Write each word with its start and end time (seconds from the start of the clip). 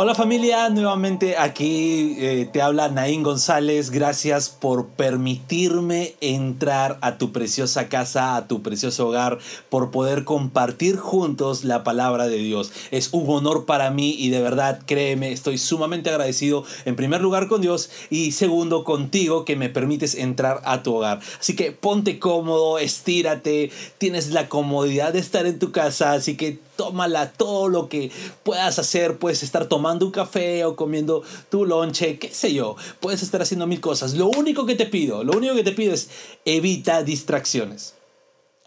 Hola 0.00 0.14
familia, 0.14 0.68
nuevamente 0.68 1.36
aquí 1.38 2.14
eh, 2.18 2.48
te 2.52 2.62
habla 2.62 2.88
Naín 2.88 3.24
González. 3.24 3.90
Gracias 3.90 4.48
por 4.48 4.86
permitirme 4.86 6.14
entrar 6.20 6.98
a 7.00 7.18
tu 7.18 7.32
preciosa 7.32 7.88
casa, 7.88 8.36
a 8.36 8.46
tu 8.46 8.62
precioso 8.62 9.08
hogar, 9.08 9.40
por 9.68 9.90
poder 9.90 10.22
compartir 10.22 10.98
juntos 10.98 11.64
la 11.64 11.82
palabra 11.82 12.28
de 12.28 12.36
Dios. 12.36 12.70
Es 12.92 13.08
un 13.10 13.28
honor 13.28 13.66
para 13.66 13.90
mí 13.90 14.14
y 14.16 14.30
de 14.30 14.40
verdad, 14.40 14.78
créeme, 14.86 15.32
estoy 15.32 15.58
sumamente 15.58 16.10
agradecido 16.10 16.64
en 16.84 16.94
primer 16.94 17.20
lugar 17.20 17.48
con 17.48 17.60
Dios 17.60 17.90
y 18.08 18.30
segundo 18.30 18.84
contigo 18.84 19.44
que 19.44 19.56
me 19.56 19.68
permites 19.68 20.14
entrar 20.14 20.60
a 20.64 20.84
tu 20.84 20.94
hogar. 20.94 21.18
Así 21.40 21.56
que 21.56 21.72
ponte 21.72 22.20
cómodo, 22.20 22.78
estírate, 22.78 23.72
tienes 23.98 24.30
la 24.30 24.48
comodidad 24.48 25.12
de 25.12 25.18
estar 25.18 25.44
en 25.46 25.58
tu 25.58 25.72
casa, 25.72 26.12
así 26.12 26.36
que 26.36 26.67
tómala 26.78 27.32
todo 27.32 27.68
lo 27.68 27.88
que 27.88 28.10
puedas 28.44 28.78
hacer. 28.78 29.18
Puedes 29.18 29.42
estar 29.42 29.66
tomando 29.66 30.06
un 30.06 30.12
café 30.12 30.64
o 30.64 30.76
comiendo 30.76 31.24
tu 31.50 31.66
lonche, 31.66 32.18
qué 32.18 32.30
sé 32.32 32.54
yo. 32.54 32.76
Puedes 33.00 33.22
estar 33.22 33.42
haciendo 33.42 33.66
mil 33.66 33.80
cosas. 33.80 34.14
Lo 34.14 34.28
único 34.28 34.64
que 34.64 34.76
te 34.76 34.86
pido, 34.86 35.24
lo 35.24 35.36
único 35.36 35.54
que 35.56 35.64
te 35.64 35.72
pido 35.72 35.92
es 35.92 36.08
evita 36.44 37.02
distracciones. 37.02 37.97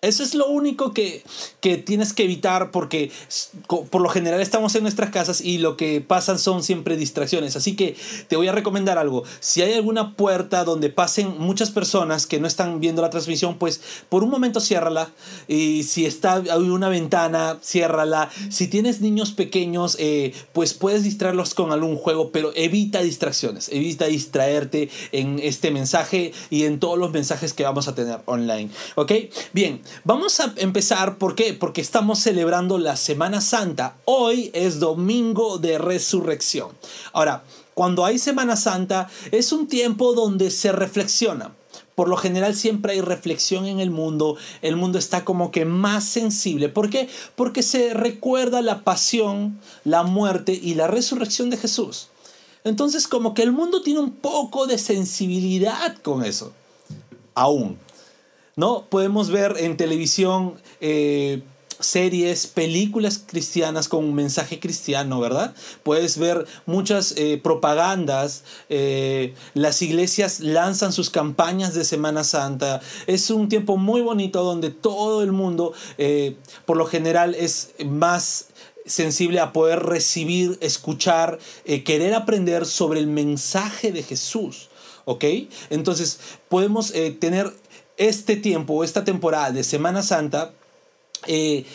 Eso 0.03 0.23
es 0.23 0.33
lo 0.33 0.47
único 0.47 0.93
que, 0.93 1.23
que, 1.59 1.77
tienes 1.77 2.11
que 2.13 2.23
evitar 2.23 2.71
porque 2.71 3.11
por 3.67 4.01
lo 4.01 4.09
general 4.09 4.41
estamos 4.41 4.73
en 4.73 4.81
nuestras 4.81 5.11
casas 5.11 5.41
y 5.41 5.59
lo 5.59 5.77
que 5.77 6.01
pasan 6.01 6.39
son 6.39 6.63
siempre 6.63 6.97
distracciones. 6.97 7.55
Así 7.55 7.75
que 7.75 7.95
te 8.27 8.35
voy 8.35 8.47
a 8.47 8.51
recomendar 8.51 8.97
algo. 8.97 9.23
Si 9.41 9.61
hay 9.61 9.73
alguna 9.73 10.15
puerta 10.15 10.63
donde 10.63 10.89
pasen 10.89 11.37
muchas 11.37 11.69
personas 11.69 12.25
que 12.25 12.39
no 12.39 12.47
están 12.47 12.79
viendo 12.79 13.03
la 13.03 13.11
transmisión, 13.11 13.59
pues 13.59 13.79
por 14.09 14.23
un 14.23 14.31
momento 14.31 14.59
ciérrala. 14.59 15.11
Y 15.47 15.83
si 15.83 16.07
está 16.07 16.37
hay 16.37 16.69
una 16.69 16.89
ventana, 16.89 17.59
ciérrala. 17.63 18.31
Si 18.49 18.67
tienes 18.67 19.01
niños 19.01 19.33
pequeños, 19.33 19.97
eh, 19.99 20.33
pues 20.51 20.73
puedes 20.73 21.03
distraerlos 21.03 21.53
con 21.53 21.71
algún 21.71 21.95
juego, 21.95 22.31
pero 22.31 22.51
evita 22.55 23.03
distracciones. 23.03 23.69
Evita 23.69 24.05
distraerte 24.05 24.89
en 25.11 25.37
este 25.37 25.69
mensaje 25.69 26.33
y 26.49 26.63
en 26.63 26.79
todos 26.79 26.97
los 26.97 27.11
mensajes 27.11 27.53
que 27.53 27.65
vamos 27.65 27.87
a 27.87 27.93
tener 27.93 28.17
online. 28.25 28.71
¿Ok? 28.95 29.11
Bien. 29.53 29.79
Vamos 30.03 30.39
a 30.39 30.53
empezar, 30.57 31.17
¿por 31.17 31.35
qué? 31.35 31.53
Porque 31.53 31.81
estamos 31.81 32.19
celebrando 32.19 32.77
la 32.77 32.95
Semana 32.95 33.41
Santa. 33.41 33.95
Hoy 34.05 34.49
es 34.53 34.79
domingo 34.79 35.57
de 35.57 35.77
resurrección. 35.77 36.69
Ahora, 37.13 37.43
cuando 37.73 38.05
hay 38.05 38.19
Semana 38.19 38.55
Santa 38.55 39.09
es 39.31 39.51
un 39.51 39.67
tiempo 39.67 40.13
donde 40.13 40.51
se 40.51 40.71
reflexiona. 40.71 41.51
Por 41.95 42.09
lo 42.09 42.17
general 42.17 42.55
siempre 42.55 42.93
hay 42.93 43.01
reflexión 43.01 43.65
en 43.65 43.79
el 43.79 43.91
mundo, 43.91 44.37
el 44.61 44.75
mundo 44.75 44.97
está 44.97 45.23
como 45.23 45.51
que 45.51 45.65
más 45.65 46.03
sensible. 46.03 46.69
¿Por 46.69 46.89
qué? 46.89 47.09
Porque 47.35 47.63
se 47.63 47.93
recuerda 47.93 48.61
la 48.61 48.83
pasión, 48.83 49.59
la 49.83 50.03
muerte 50.03 50.53
y 50.53 50.73
la 50.75 50.87
resurrección 50.87 51.49
de 51.49 51.57
Jesús. 51.57 52.07
Entonces 52.63 53.07
como 53.07 53.33
que 53.33 53.43
el 53.43 53.51
mundo 53.51 53.81
tiene 53.81 53.99
un 53.99 54.11
poco 54.11 54.67
de 54.67 54.77
sensibilidad 54.77 55.97
con 56.01 56.23
eso. 56.23 56.53
Aún. 57.35 57.77
¿No? 58.55 58.85
Podemos 58.89 59.29
ver 59.29 59.55
en 59.59 59.77
televisión 59.77 60.55
eh, 60.81 61.41
series, 61.79 62.45
películas 62.45 63.23
cristianas 63.25 63.87
con 63.87 64.03
un 64.03 64.13
mensaje 64.13 64.59
cristiano, 64.59 65.19
¿verdad? 65.19 65.55
Puedes 65.81 66.17
ver 66.17 66.45
muchas 66.67 67.15
eh, 67.17 67.39
propagandas, 67.41 68.43
eh, 68.69 69.33
las 69.55 69.81
iglesias 69.81 70.41
lanzan 70.41 70.93
sus 70.93 71.09
campañas 71.09 71.73
de 71.73 71.83
Semana 71.83 72.23
Santa. 72.23 72.81
Es 73.07 73.31
un 73.31 73.49
tiempo 73.49 73.77
muy 73.77 74.01
bonito 74.01 74.43
donde 74.43 74.69
todo 74.69 75.23
el 75.23 75.31
mundo, 75.31 75.73
por 76.65 76.77
lo 76.77 76.85
general, 76.85 77.33
es 77.33 77.71
más 77.83 78.49
sensible 78.85 79.39
a 79.39 79.53
poder 79.53 79.79
recibir, 79.79 80.57
escuchar, 80.61 81.39
querer 81.83 82.13
aprender 82.13 82.67
sobre 82.67 82.99
el 82.99 83.07
mensaje 83.07 83.91
de 83.91 84.03
Jesús. 84.03 84.69
¿Ok? 85.05 85.25
Entonces 85.71 86.19
podemos 86.47 86.93
tener 87.19 87.51
este 88.01 88.35
tiempo, 88.35 88.83
esta 88.83 89.03
temporada 89.03 89.51
de 89.51 89.63
Semana 89.63 90.01
Santa, 90.01 90.53
eh, 91.27 91.65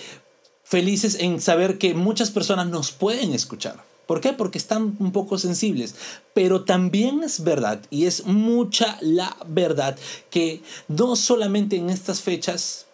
felices 0.64 1.18
en 1.20 1.40
saber 1.40 1.78
que 1.78 1.94
muchas 1.94 2.32
personas 2.32 2.66
nos 2.66 2.90
pueden 2.90 3.32
escuchar. 3.32 3.84
¿Por 4.06 4.20
qué? 4.20 4.32
Porque 4.32 4.58
están 4.58 4.96
un 4.98 5.12
poco 5.12 5.38
sensibles. 5.38 5.94
Pero 6.34 6.64
también 6.64 7.22
es 7.22 7.44
verdad, 7.44 7.80
y 7.90 8.06
es 8.06 8.26
mucha 8.26 8.98
la 9.02 9.36
verdad, 9.46 9.96
que 10.28 10.62
no 10.88 11.14
solamente 11.14 11.76
en 11.76 11.90
estas 11.90 12.22
fechas, 12.22 12.86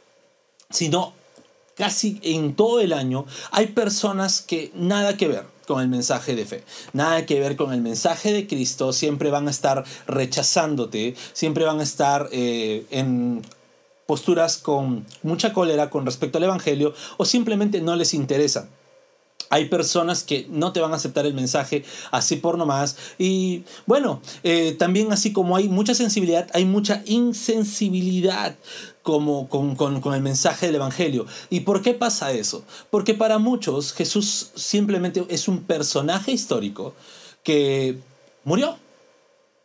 sino 0.69 1.15
casi 1.75 2.21
en 2.23 2.55
todo 2.55 2.81
el 2.81 2.93
año, 2.93 3.25
hay 3.51 3.69
personas 3.69 4.43
que 4.43 4.73
nada 4.75 5.17
que 5.17 5.29
ver 5.29 5.45
con 5.73 5.83
el 5.83 5.89
mensaje 5.89 6.35
de 6.35 6.45
fe, 6.45 6.65
nada 6.93 7.25
que 7.25 7.41
ver 7.41 7.57
con 7.57 7.73
el 7.73 7.81
mensaje 7.81 8.31
de 8.31 8.47
Cristo, 8.47 8.93
siempre 8.93 9.31
van 9.31 9.49
a 9.49 9.51
estar 9.51 9.85
rechazándote, 10.07 11.15
siempre 11.33 11.65
van 11.65 11.81
a 11.81 11.83
estar 11.83 12.29
eh, 12.31 12.85
en 12.91 13.41
posturas 14.05 14.59
con 14.59 15.07
mucha 15.23 15.55
cólera 15.55 15.89
con 15.89 16.05
respecto 16.05 16.37
al 16.37 16.45
Evangelio 16.45 16.93
o 17.17 17.25
simplemente 17.25 17.81
no 17.81 17.97
les 17.97 18.13
interesa. 18.13 18.69
Hay 19.53 19.67
personas 19.67 20.25
que 20.25 20.47
no 20.49 20.73
te 20.73 20.81
van 20.81 20.93
a 20.93 20.97
aceptar 20.97 21.27
el 21.27 21.35
mensaje 21.35 21.85
así 22.11 22.37
por 22.37 22.57
nomás. 22.57 22.97
Y 23.19 23.65
bueno, 23.85 24.23
eh, 24.45 24.75
también 24.79 25.13
así 25.13 25.35
como 25.35 25.57
hay 25.57 25.69
mucha 25.69 25.95
sensibilidad, 25.95 26.49
hay 26.55 26.65
mucha 26.65 27.03
insensibilidad 27.05 28.57
como 29.03 29.51
con, 29.51 29.77
con, 29.77 30.15
el 30.15 30.23
mensaje 30.23 30.65
del 30.65 30.77
Evangelio. 30.77 31.27
¿Y 31.51 31.61
por 31.61 31.83
qué 31.83 31.93
pasa 31.93 32.33
eso? 32.33 32.65
Porque 32.91 33.13
para 33.13 33.37
muchos 33.37 33.93
Jesús 33.93 34.53
simplemente 34.55 35.23
es 35.29 35.49
un 35.49 35.65
personaje 35.65 36.33
histórico 36.33 36.95
que 37.43 37.99
murió. 38.45 38.79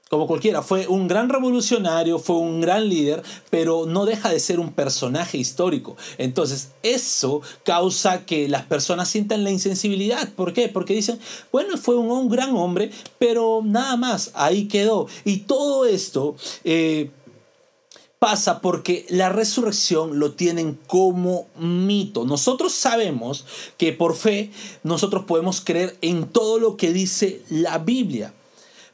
Como 0.09 0.25
cualquiera, 0.25 0.61
fue 0.61 0.87
un 0.87 1.07
gran 1.07 1.27
revolucionario, 1.27 2.17
fue 2.17 2.37
un 2.37 2.61
gran 2.61 2.87
líder, 2.87 3.23
pero 3.49 3.85
no 3.85 4.05
deja 4.05 4.29
de 4.29 4.39
ser 4.39 4.59
un 4.59 4.71
personaje 4.71 5.37
histórico. 5.37 5.97
Entonces, 6.17 6.69
eso 6.81 7.41
causa 7.63 8.25
que 8.25 8.47
las 8.47 8.63
personas 8.63 9.09
sientan 9.09 9.43
la 9.43 9.51
insensibilidad. 9.51 10.29
¿Por 10.29 10.53
qué? 10.53 10.69
Porque 10.69 10.93
dicen, 10.93 11.19
bueno, 11.51 11.77
fue 11.77 11.97
un, 11.97 12.29
gran 12.29 12.55
hombre, 12.55 12.91
pero 13.19 13.61
nada 13.63 13.97
más, 13.97 14.31
ahí 14.33 14.67
quedó. 14.67 15.07
Y 15.25 15.39
todo 15.39 15.85
esto 15.85 16.35
eh, 16.63 17.11
pasa 18.19 18.61
porque 18.61 19.05
la 19.09 19.29
resurrección 19.29 20.19
lo 20.19 20.33
tienen 20.33 20.79
como 20.87 21.47
mito. 21.59 22.25
Nosotros 22.25 22.73
sabemos 22.73 23.45
que 23.77 23.91
por 23.91 24.15
fe 24.15 24.51
nosotros 24.83 25.25
podemos 25.25 25.61
creer 25.61 25.97
en 26.01 26.27
todo 26.27 26.59
lo 26.59 26.77
que 26.77 26.93
dice 26.93 27.41
la 27.49 27.77
Biblia. 27.77 28.33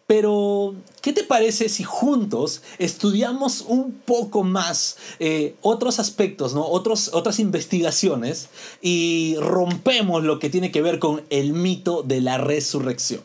Pero, 0.06 0.76
¿qué 1.02 1.14
te 1.14 1.24
parece 1.24 1.70
si 1.70 1.84
juntos 1.84 2.62
estudiamos 2.78 3.62
un 3.62 3.94
poco 3.94 4.44
más 4.44 4.98
eh, 5.20 5.56
otros 5.62 6.00
aspectos, 6.00 6.54
¿no? 6.54 6.68
Otros, 6.68 7.12
otras 7.14 7.40
investigaciones 7.40 8.50
y 8.82 9.36
rompemos 9.40 10.24
lo 10.24 10.40
que 10.40 10.50
tiene 10.50 10.72
que 10.72 10.82
ver 10.82 11.00
con 11.00 11.24
el 11.30 11.54
mito 11.54 12.04
de 12.04 12.20
la 12.20 12.38
resurrección? 12.38 13.22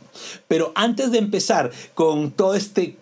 Pero 0.46 0.72
antes 0.76 1.10
de 1.10 1.18
empezar 1.18 1.72
con 1.94 2.30
todo 2.30 2.54
este 2.54 2.96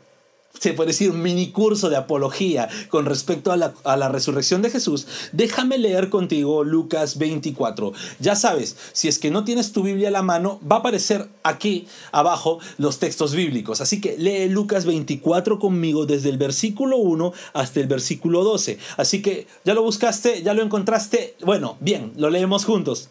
se 0.58 0.72
puede 0.72 0.88
decir, 0.88 1.10
un 1.10 1.22
mini 1.22 1.50
curso 1.50 1.90
de 1.90 1.96
apología 1.96 2.68
con 2.88 3.06
respecto 3.06 3.52
a 3.52 3.56
la, 3.56 4.08
resurrección 4.08 4.62
de 4.62 4.70
Jesús, 4.70 5.06
déjame 5.32 5.78
leer 5.78 6.08
contigo 6.08 6.64
Lucas 6.64 7.18
24. 7.18 7.92
Ya 8.20 8.36
sabes, 8.36 8.76
si 8.92 9.08
es 9.08 9.18
que 9.18 9.30
no 9.30 9.44
tienes 9.44 9.72
tu 9.72 9.82
Biblia 9.82 10.08
a 10.08 10.12
la 10.12 10.22
mano, 10.22 10.60
va 10.70 10.76
a 10.76 10.78
aparecer 10.80 11.28
aquí 11.42 11.86
abajo 12.12 12.58
los 12.78 12.98
textos 12.98 13.34
bíblicos. 13.34 13.80
Así 13.80 14.00
que 14.00 14.16
lee 14.18 14.48
Lucas 14.48 14.84
24 14.84 15.58
conmigo 15.58 16.06
desde 16.06 16.30
el 16.30 16.38
versículo 16.38 16.96
1 16.96 17.32
hasta 17.52 17.80
el 17.80 17.86
versículo 17.86 18.44
12. 18.44 18.78
Así 18.96 19.22
que 19.22 19.46
ya 19.64 19.74
lo 19.74 19.82
buscaste, 19.82 20.42
ya 20.42 20.54
lo 20.54 20.62
encontraste. 20.62 21.36
Bueno, 21.44 21.76
bien, 21.80 22.12
lo 22.16 22.30
leemos 22.30 22.64
juntos. 22.64 23.10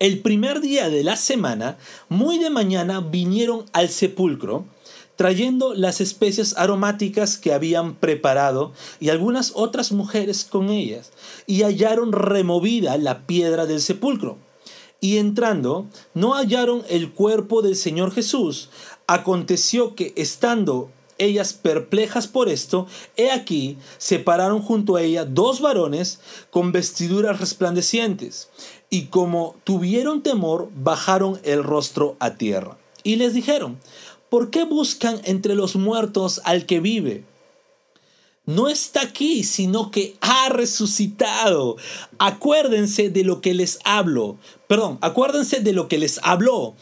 El 0.00 0.20
primer 0.20 0.60
día 0.60 0.90
de 0.90 1.04
la 1.04 1.16
semana, 1.16 1.78
muy 2.08 2.38
de 2.38 2.50
mañana, 2.50 3.00
vinieron 3.00 3.64
al 3.72 3.88
sepulcro 3.88 4.66
trayendo 5.16 5.74
las 5.74 6.00
especias 6.00 6.54
aromáticas 6.56 7.38
que 7.38 7.52
habían 7.52 7.94
preparado 7.94 8.72
y 9.00 9.10
algunas 9.10 9.52
otras 9.54 9.92
mujeres 9.92 10.44
con 10.44 10.70
ellas, 10.70 11.12
y 11.46 11.62
hallaron 11.62 12.12
removida 12.12 12.96
la 12.98 13.26
piedra 13.26 13.66
del 13.66 13.80
sepulcro. 13.80 14.38
Y 15.00 15.18
entrando, 15.18 15.86
no 16.14 16.34
hallaron 16.34 16.82
el 16.88 17.12
cuerpo 17.12 17.60
del 17.60 17.76
Señor 17.76 18.12
Jesús. 18.12 18.70
Aconteció 19.06 19.94
que, 19.94 20.14
estando 20.16 20.90
ellas 21.18 21.52
perplejas 21.52 22.26
por 22.26 22.48
esto, 22.48 22.86
he 23.16 23.30
aquí, 23.30 23.76
se 23.98 24.18
pararon 24.18 24.62
junto 24.62 24.96
a 24.96 25.02
ella 25.02 25.24
dos 25.24 25.60
varones 25.60 26.20
con 26.50 26.72
vestiduras 26.72 27.38
resplandecientes, 27.38 28.48
y 28.90 29.06
como 29.06 29.56
tuvieron 29.64 30.22
temor, 30.22 30.70
bajaron 30.74 31.40
el 31.44 31.62
rostro 31.62 32.16
a 32.18 32.36
tierra. 32.36 32.78
Y 33.02 33.16
les 33.16 33.34
dijeron, 33.34 33.78
¿por 34.28 34.50
qué 34.50 34.64
buscan 34.64 35.20
entre 35.24 35.54
los 35.54 35.76
muertos 35.76 36.40
al 36.44 36.66
que 36.66 36.80
vive? 36.80 37.24
No 38.46 38.68
está 38.68 39.00
aquí, 39.00 39.42
sino 39.42 39.90
que 39.90 40.16
ha 40.20 40.50
resucitado. 40.50 41.76
Acuérdense 42.18 43.08
de 43.08 43.24
lo 43.24 43.40
que 43.40 43.54
les 43.54 43.78
hablo. 43.84 44.36
Perdón, 44.66 44.98
acuérdense 45.00 45.60
de 45.60 45.72
lo 45.72 45.88
que 45.88 45.96
les 45.96 46.20
habló 46.22 46.74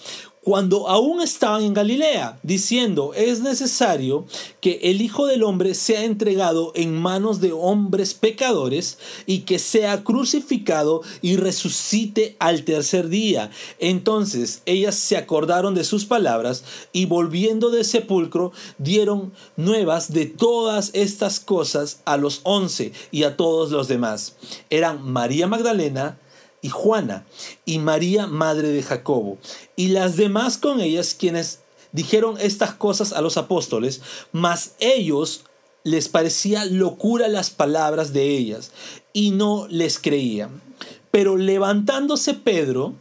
cuando 0.44 0.88
aún 0.88 1.22
estaban 1.22 1.62
en 1.62 1.72
Galilea, 1.72 2.40
diciendo, 2.42 3.12
es 3.14 3.40
necesario 3.42 4.26
que 4.60 4.80
el 4.82 5.00
Hijo 5.00 5.26
del 5.26 5.44
Hombre 5.44 5.74
sea 5.74 6.04
entregado 6.04 6.72
en 6.74 7.00
manos 7.00 7.40
de 7.40 7.52
hombres 7.52 8.14
pecadores 8.14 8.98
y 9.24 9.40
que 9.40 9.60
sea 9.60 10.02
crucificado 10.02 11.02
y 11.20 11.36
resucite 11.36 12.34
al 12.40 12.64
tercer 12.64 13.08
día. 13.08 13.50
Entonces 13.78 14.62
ellas 14.66 14.96
se 14.96 15.16
acordaron 15.16 15.76
de 15.76 15.84
sus 15.84 16.06
palabras 16.06 16.64
y 16.92 17.06
volviendo 17.06 17.70
del 17.70 17.84
sepulcro 17.84 18.50
dieron 18.78 19.32
nuevas 19.56 20.12
de 20.12 20.26
todas 20.26 20.90
estas 20.92 21.38
cosas 21.38 22.00
a 22.04 22.16
los 22.16 22.40
once 22.42 22.92
y 23.12 23.22
a 23.22 23.36
todos 23.36 23.70
los 23.70 23.86
demás. 23.86 24.34
Eran 24.70 25.04
María 25.04 25.46
Magdalena, 25.46 26.18
y 26.62 26.68
Juana, 26.68 27.26
y 27.66 27.80
María, 27.80 28.26
madre 28.26 28.68
de 28.68 28.82
Jacobo, 28.82 29.36
y 29.76 29.88
las 29.88 30.16
demás 30.16 30.56
con 30.56 30.80
ellas 30.80 31.14
quienes 31.18 31.60
dijeron 31.90 32.36
estas 32.40 32.72
cosas 32.72 33.12
a 33.12 33.20
los 33.20 33.36
apóstoles, 33.36 34.00
mas 34.30 34.74
ellos 34.78 35.44
les 35.84 36.08
parecía 36.08 36.64
locura 36.64 37.28
las 37.28 37.50
palabras 37.50 38.12
de 38.12 38.28
ellas, 38.28 38.70
y 39.12 39.32
no 39.32 39.66
les 39.68 39.98
creían. 39.98 40.62
Pero 41.10 41.36
levantándose 41.36 42.34
Pedro, 42.34 42.94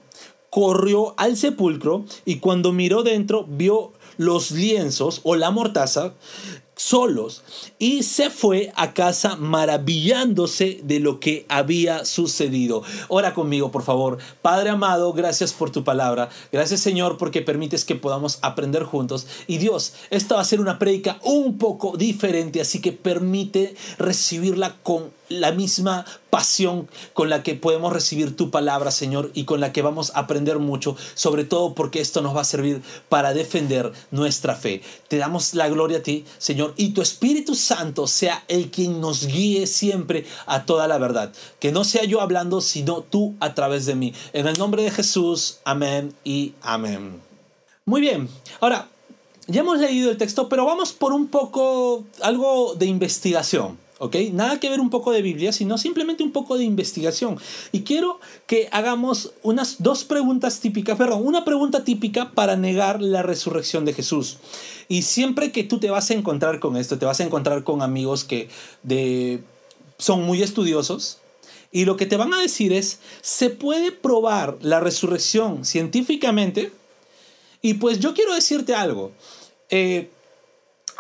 corrió 0.49 1.13
al 1.17 1.37
sepulcro, 1.37 2.03
y 2.25 2.37
cuando 2.37 2.73
miró 2.73 3.03
dentro, 3.03 3.45
vio 3.47 3.93
los 4.17 4.51
lienzos 4.51 5.21
o 5.23 5.35
la 5.35 5.51
mortaza 5.51 6.13
solos 6.81 7.43
y 7.77 8.03
se 8.03 8.29
fue 8.29 8.71
a 8.75 8.93
casa 8.93 9.35
maravillándose 9.35 10.79
de 10.83 10.99
lo 10.99 11.19
que 11.19 11.45
había 11.47 12.05
sucedido. 12.05 12.83
Ora 13.07 13.33
conmigo, 13.33 13.71
por 13.71 13.83
favor. 13.83 14.17
Padre 14.41 14.71
amado, 14.71 15.13
gracias 15.13 15.53
por 15.53 15.69
tu 15.69 15.83
palabra. 15.83 16.29
Gracias, 16.51 16.81
Señor, 16.81 17.17
porque 17.17 17.41
permites 17.41 17.85
que 17.85 17.95
podamos 17.95 18.39
aprender 18.41 18.83
juntos. 18.83 19.27
Y 19.47 19.59
Dios, 19.59 19.93
esta 20.09 20.35
va 20.35 20.41
a 20.41 20.45
ser 20.45 20.59
una 20.59 20.79
prédica 20.79 21.19
un 21.23 21.57
poco 21.57 21.95
diferente, 21.97 22.61
así 22.61 22.81
que 22.81 22.91
permite 22.91 23.75
recibirla 23.97 24.75
con 24.81 25.11
la 25.31 25.51
misma 25.51 26.05
pasión 26.29 26.87
con 27.13 27.29
la 27.29 27.43
que 27.43 27.55
podemos 27.55 27.91
recibir 27.93 28.35
tu 28.35 28.51
palabra, 28.51 28.91
Señor, 28.91 29.31
y 29.33 29.45
con 29.45 29.59
la 29.59 29.71
que 29.73 29.81
vamos 29.81 30.11
a 30.15 30.19
aprender 30.19 30.59
mucho, 30.59 30.95
sobre 31.13 31.43
todo 31.43 31.75
porque 31.75 32.01
esto 32.01 32.21
nos 32.21 32.35
va 32.35 32.41
a 32.41 32.45
servir 32.45 32.81
para 33.09 33.33
defender 33.33 33.91
nuestra 34.11 34.55
fe. 34.55 34.81
Te 35.07 35.17
damos 35.17 35.53
la 35.53 35.69
gloria 35.69 35.99
a 35.99 36.03
ti, 36.03 36.25
Señor, 36.37 36.73
y 36.77 36.89
tu 36.89 37.01
Espíritu 37.01 37.55
Santo 37.55 38.07
sea 38.07 38.43
el 38.47 38.71
quien 38.71 39.01
nos 39.01 39.25
guíe 39.27 39.67
siempre 39.67 40.25
a 40.45 40.65
toda 40.65 40.87
la 40.87 40.97
verdad. 40.97 41.33
Que 41.59 41.71
no 41.71 41.83
sea 41.83 42.03
yo 42.05 42.21
hablando, 42.21 42.61
sino 42.61 43.01
tú 43.01 43.35
a 43.39 43.53
través 43.53 43.85
de 43.85 43.95
mí. 43.95 44.13
En 44.33 44.47
el 44.47 44.57
nombre 44.57 44.83
de 44.83 44.91
Jesús, 44.91 45.59
amén 45.65 46.13
y 46.23 46.53
amén. 46.61 47.21
Muy 47.85 47.99
bien, 47.99 48.29
ahora 48.59 48.87
ya 49.47 49.61
hemos 49.61 49.79
leído 49.79 50.11
el 50.11 50.17
texto, 50.17 50.47
pero 50.47 50.65
vamos 50.65 50.93
por 50.93 51.13
un 51.13 51.27
poco 51.27 52.05
algo 52.21 52.75
de 52.75 52.85
investigación. 52.85 53.77
¿Ok? 54.01 54.15
Nada 54.33 54.59
que 54.59 54.67
ver 54.67 54.79
un 54.79 54.89
poco 54.89 55.11
de 55.11 55.21
Biblia, 55.21 55.53
sino 55.53 55.77
simplemente 55.77 56.23
un 56.23 56.31
poco 56.31 56.57
de 56.57 56.63
investigación. 56.63 57.37
Y 57.71 57.81
quiero 57.81 58.19
que 58.47 58.67
hagamos 58.71 59.33
unas 59.43 59.83
dos 59.83 60.03
preguntas 60.03 60.59
típicas, 60.59 60.97
perdón, 60.97 61.21
una 61.23 61.45
pregunta 61.45 61.83
típica 61.83 62.31
para 62.31 62.55
negar 62.55 62.99
la 62.99 63.21
resurrección 63.21 63.85
de 63.85 63.93
Jesús. 63.93 64.37
Y 64.87 65.03
siempre 65.03 65.51
que 65.51 65.63
tú 65.63 65.79
te 65.79 65.91
vas 65.91 66.09
a 66.09 66.15
encontrar 66.15 66.59
con 66.59 66.77
esto, 66.77 66.97
te 66.97 67.05
vas 67.05 67.19
a 67.19 67.23
encontrar 67.23 67.63
con 67.63 67.83
amigos 67.83 68.23
que 68.23 68.49
de, 68.81 69.43
son 69.99 70.23
muy 70.23 70.41
estudiosos, 70.41 71.19
y 71.71 71.85
lo 71.85 71.95
que 71.95 72.07
te 72.07 72.17
van 72.17 72.33
a 72.33 72.41
decir 72.41 72.73
es, 72.73 72.99
¿se 73.21 73.51
puede 73.51 73.91
probar 73.91 74.57
la 74.61 74.79
resurrección 74.79 75.63
científicamente? 75.63 76.71
Y 77.61 77.75
pues 77.75 77.99
yo 77.99 78.15
quiero 78.15 78.33
decirte 78.33 78.73
algo. 78.73 79.11
Eh, 79.69 80.09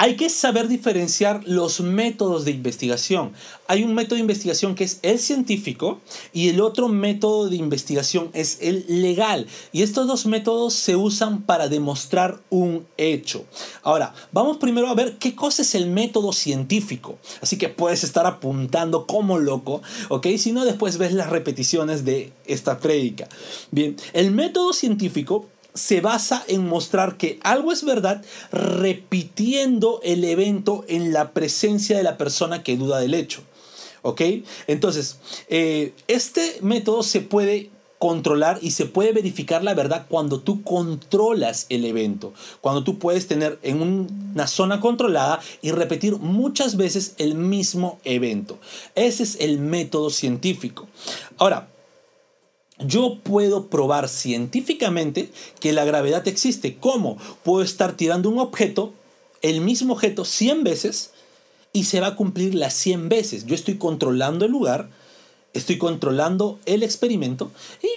hay 0.01 0.15
que 0.15 0.31
saber 0.31 0.67
diferenciar 0.67 1.43
los 1.45 1.79
métodos 1.79 2.43
de 2.43 2.49
investigación. 2.49 3.33
Hay 3.67 3.83
un 3.83 3.93
método 3.93 4.15
de 4.15 4.21
investigación 4.21 4.73
que 4.73 4.83
es 4.83 4.97
el 5.03 5.19
científico 5.19 6.01
y 6.33 6.49
el 6.49 6.59
otro 6.59 6.87
método 6.87 7.49
de 7.49 7.57
investigación 7.57 8.31
es 8.33 8.57
el 8.61 8.83
legal. 8.87 9.45
Y 9.71 9.83
estos 9.83 10.07
dos 10.07 10.25
métodos 10.25 10.73
se 10.73 10.95
usan 10.95 11.43
para 11.43 11.67
demostrar 11.67 12.41
un 12.49 12.87
hecho. 12.97 13.45
Ahora, 13.83 14.15
vamos 14.31 14.57
primero 14.57 14.87
a 14.87 14.95
ver 14.95 15.19
qué 15.19 15.35
cosa 15.35 15.61
es 15.61 15.75
el 15.75 15.85
método 15.85 16.33
científico. 16.33 17.19
Así 17.39 17.59
que 17.59 17.69
puedes 17.69 18.03
estar 18.03 18.25
apuntando 18.25 19.05
como 19.05 19.37
loco, 19.37 19.83
¿ok? 20.09 20.25
Si 20.39 20.51
no, 20.51 20.65
después 20.65 20.97
ves 20.97 21.13
las 21.13 21.29
repeticiones 21.29 22.05
de 22.05 22.33
esta 22.47 22.79
prédica. 22.79 23.29
Bien, 23.69 23.95
el 24.13 24.31
método 24.31 24.73
científico 24.73 25.47
se 25.73 26.01
basa 26.01 26.43
en 26.47 26.67
mostrar 26.67 27.17
que 27.17 27.39
algo 27.43 27.71
es 27.71 27.83
verdad 27.83 28.23
repitiendo 28.51 29.99
el 30.03 30.23
evento 30.23 30.83
en 30.87 31.13
la 31.13 31.31
presencia 31.31 31.97
de 31.97 32.03
la 32.03 32.17
persona 32.17 32.63
que 32.63 32.77
duda 32.77 32.99
del 32.99 33.13
hecho. 33.13 33.41
¿Ok? 34.01 34.21
Entonces, 34.67 35.19
eh, 35.47 35.93
este 36.07 36.57
método 36.61 37.03
se 37.03 37.21
puede 37.21 37.69
controlar 38.01 38.57
y 38.63 38.71
se 38.71 38.87
puede 38.87 39.13
verificar 39.13 39.63
la 39.63 39.75
verdad 39.75 40.07
cuando 40.09 40.39
tú 40.39 40.63
controlas 40.63 41.67
el 41.69 41.85
evento, 41.85 42.33
cuando 42.59 42.83
tú 42.83 42.97
puedes 42.97 43.27
tener 43.27 43.59
en 43.61 43.79
una 44.33 44.47
zona 44.47 44.79
controlada 44.79 45.39
y 45.61 45.69
repetir 45.69 46.17
muchas 46.17 46.77
veces 46.77 47.13
el 47.19 47.35
mismo 47.35 47.99
evento. 48.03 48.57
Ese 48.95 49.21
es 49.21 49.37
el 49.39 49.59
método 49.59 50.09
científico. 50.09 50.87
Ahora, 51.37 51.67
yo 52.85 53.19
puedo 53.23 53.67
probar 53.67 54.09
científicamente 54.09 55.31
que 55.59 55.73
la 55.73 55.85
gravedad 55.85 56.27
existe. 56.27 56.77
¿Cómo? 56.79 57.17
Puedo 57.43 57.63
estar 57.63 57.93
tirando 57.93 58.29
un 58.29 58.39
objeto, 58.39 58.93
el 59.41 59.61
mismo 59.61 59.93
objeto, 59.93 60.25
100 60.25 60.63
veces 60.63 61.11
y 61.73 61.85
se 61.85 61.99
va 61.99 62.07
a 62.07 62.15
cumplir 62.15 62.55
las 62.55 62.73
100 62.73 63.09
veces. 63.09 63.45
Yo 63.45 63.55
estoy 63.55 63.77
controlando 63.77 64.45
el 64.45 64.51
lugar, 64.51 64.89
estoy 65.53 65.77
controlando 65.77 66.59
el 66.65 66.83
experimento 66.83 67.51
y 67.81 67.89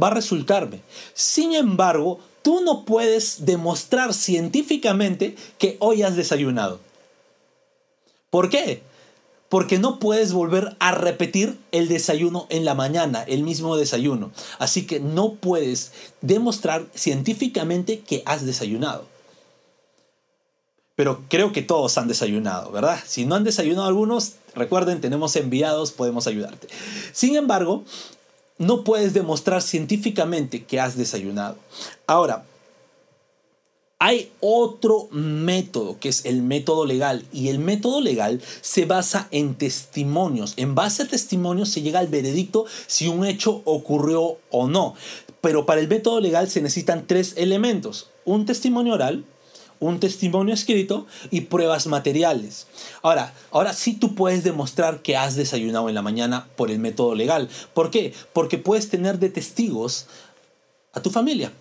va 0.00 0.08
a 0.08 0.14
resultarme. 0.14 0.80
Sin 1.14 1.54
embargo, 1.54 2.20
tú 2.42 2.60
no 2.62 2.84
puedes 2.84 3.44
demostrar 3.44 4.14
científicamente 4.14 5.36
que 5.58 5.76
hoy 5.80 6.02
has 6.02 6.16
desayunado. 6.16 6.80
¿Por 8.30 8.48
qué? 8.48 8.82
Porque 9.52 9.78
no 9.78 9.98
puedes 9.98 10.32
volver 10.32 10.76
a 10.78 10.92
repetir 10.92 11.58
el 11.72 11.86
desayuno 11.86 12.46
en 12.48 12.64
la 12.64 12.74
mañana, 12.74 13.22
el 13.24 13.42
mismo 13.42 13.76
desayuno. 13.76 14.30
Así 14.58 14.86
que 14.86 14.98
no 14.98 15.34
puedes 15.34 15.92
demostrar 16.22 16.86
científicamente 16.94 18.00
que 18.00 18.22
has 18.24 18.46
desayunado. 18.46 19.04
Pero 20.96 21.24
creo 21.28 21.52
que 21.52 21.60
todos 21.60 21.98
han 21.98 22.08
desayunado, 22.08 22.72
¿verdad? 22.72 22.98
Si 23.06 23.26
no 23.26 23.34
han 23.34 23.44
desayunado 23.44 23.86
algunos, 23.88 24.36
recuerden, 24.54 25.02
tenemos 25.02 25.36
enviados, 25.36 25.92
podemos 25.92 26.26
ayudarte. 26.26 26.68
Sin 27.12 27.36
embargo, 27.36 27.84
no 28.56 28.84
puedes 28.84 29.12
demostrar 29.12 29.60
científicamente 29.60 30.64
que 30.64 30.80
has 30.80 30.96
desayunado. 30.96 31.58
Ahora, 32.06 32.46
hay 34.04 34.32
otro 34.40 35.06
método 35.12 36.00
que 36.00 36.08
es 36.08 36.24
el 36.24 36.42
método 36.42 36.86
legal 36.86 37.24
y 37.32 37.50
el 37.50 37.60
método 37.60 38.00
legal 38.00 38.42
se 38.60 38.84
basa 38.84 39.28
en 39.30 39.54
testimonios. 39.54 40.54
En 40.56 40.74
base 40.74 41.04
a 41.04 41.06
testimonios 41.06 41.68
se 41.68 41.82
llega 41.82 42.00
al 42.00 42.08
veredicto 42.08 42.66
si 42.88 43.06
un 43.06 43.24
hecho 43.24 43.62
ocurrió 43.64 44.38
o 44.50 44.66
no. 44.66 44.96
Pero 45.40 45.66
para 45.66 45.80
el 45.80 45.86
método 45.86 46.18
legal 46.18 46.50
se 46.50 46.60
necesitan 46.60 47.06
tres 47.06 47.34
elementos. 47.36 48.10
Un 48.24 48.44
testimonio 48.44 48.94
oral, 48.94 49.24
un 49.78 50.00
testimonio 50.00 50.52
escrito 50.52 51.06
y 51.30 51.42
pruebas 51.42 51.86
materiales. 51.86 52.66
Ahora, 53.02 53.32
ahora 53.52 53.72
sí 53.72 53.94
tú 53.94 54.16
puedes 54.16 54.42
demostrar 54.42 55.02
que 55.02 55.16
has 55.16 55.36
desayunado 55.36 55.88
en 55.88 55.94
la 55.94 56.02
mañana 56.02 56.48
por 56.56 56.72
el 56.72 56.80
método 56.80 57.14
legal. 57.14 57.48
¿Por 57.72 57.92
qué? 57.92 58.14
Porque 58.32 58.58
puedes 58.58 58.90
tener 58.90 59.20
de 59.20 59.28
testigos 59.28 60.06
a 60.92 61.00
tu 61.00 61.10
familia 61.10 61.52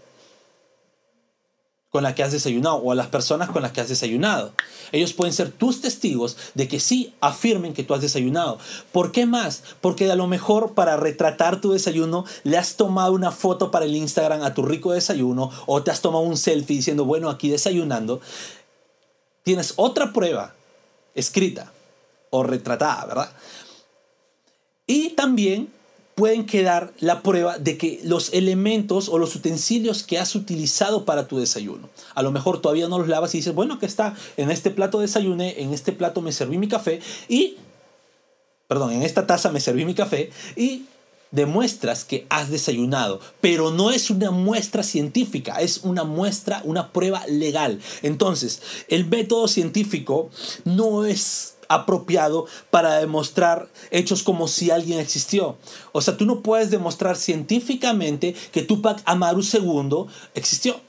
con 1.91 2.03
la 2.03 2.15
que 2.15 2.23
has 2.23 2.31
desayunado 2.31 2.77
o 2.77 2.91
a 2.91 2.95
las 2.95 3.07
personas 3.07 3.49
con 3.49 3.61
las 3.61 3.73
que 3.73 3.81
has 3.81 3.89
desayunado. 3.89 4.53
Ellos 4.93 5.11
pueden 5.11 5.33
ser 5.33 5.51
tus 5.51 5.81
testigos 5.81 6.37
de 6.53 6.69
que 6.69 6.79
sí 6.79 7.13
afirmen 7.19 7.73
que 7.73 7.83
tú 7.83 7.93
has 7.93 8.01
desayunado. 8.01 8.59
¿Por 8.93 9.11
qué 9.11 9.25
más? 9.25 9.61
Porque 9.81 10.09
a 10.09 10.15
lo 10.15 10.25
mejor 10.27 10.73
para 10.73 10.95
retratar 10.95 11.59
tu 11.59 11.73
desayuno 11.73 12.25
le 12.43 12.57
has 12.57 12.77
tomado 12.77 13.11
una 13.11 13.31
foto 13.31 13.71
para 13.71 13.85
el 13.85 13.95
Instagram 13.95 14.41
a 14.41 14.53
tu 14.53 14.63
rico 14.63 14.93
desayuno 14.93 15.51
o 15.65 15.83
te 15.83 15.91
has 15.91 16.01
tomado 16.01 16.23
un 16.23 16.37
selfie 16.37 16.77
diciendo, 16.77 17.03
bueno, 17.03 17.29
aquí 17.29 17.49
desayunando. 17.49 18.21
Tienes 19.43 19.73
otra 19.75 20.13
prueba 20.13 20.55
escrita 21.13 21.73
o 22.29 22.43
retratada, 22.43 23.05
¿verdad? 23.05 23.31
Y 24.87 25.09
también 25.09 25.73
pueden 26.15 26.45
quedar 26.45 26.93
la 26.99 27.21
prueba 27.21 27.57
de 27.57 27.77
que 27.77 27.99
los 28.03 28.33
elementos 28.33 29.09
o 29.09 29.17
los 29.17 29.35
utensilios 29.35 30.03
que 30.03 30.19
has 30.19 30.35
utilizado 30.35 31.05
para 31.05 31.27
tu 31.27 31.37
desayuno. 31.39 31.89
A 32.13 32.21
lo 32.21 32.31
mejor 32.31 32.61
todavía 32.61 32.87
no 32.87 32.99
los 32.99 33.07
lavas 33.07 33.33
y 33.33 33.39
dices, 33.39 33.55
bueno, 33.55 33.79
que 33.79 33.85
está 33.85 34.15
en 34.37 34.51
este 34.51 34.71
plato 34.71 34.99
desayuné, 34.99 35.61
en 35.61 35.73
este 35.73 35.91
plato 35.91 36.21
me 36.21 36.31
serví 36.31 36.57
mi 36.57 36.67
café 36.67 36.99
y, 37.27 37.57
perdón, 38.67 38.91
en 38.93 39.03
esta 39.03 39.25
taza 39.25 39.51
me 39.51 39.59
serví 39.59 39.85
mi 39.85 39.95
café 39.95 40.31
y 40.55 40.85
demuestras 41.31 42.03
que 42.03 42.25
has 42.29 42.49
desayunado, 42.49 43.21
pero 43.39 43.71
no 43.71 43.89
es 43.89 44.09
una 44.09 44.31
muestra 44.31 44.83
científica, 44.83 45.61
es 45.61 45.79
una 45.83 46.03
muestra, 46.03 46.61
una 46.65 46.91
prueba 46.91 47.25
legal. 47.27 47.79
Entonces, 48.03 48.61
el 48.89 49.05
método 49.05 49.47
científico 49.47 50.29
no 50.65 51.05
es 51.05 51.55
apropiado 51.73 52.45
para 52.69 52.97
demostrar 52.97 53.69
hechos 53.91 54.23
como 54.23 54.47
si 54.47 54.71
alguien 54.71 54.99
existió. 54.99 55.57
O 55.91 56.01
sea, 56.01 56.17
tú 56.17 56.25
no 56.25 56.41
puedes 56.41 56.71
demostrar 56.71 57.17
científicamente 57.17 58.35
que 58.51 58.61
Tupac 58.61 59.01
Amaru 59.05 59.41
II 59.41 60.05
existió. 60.33 60.79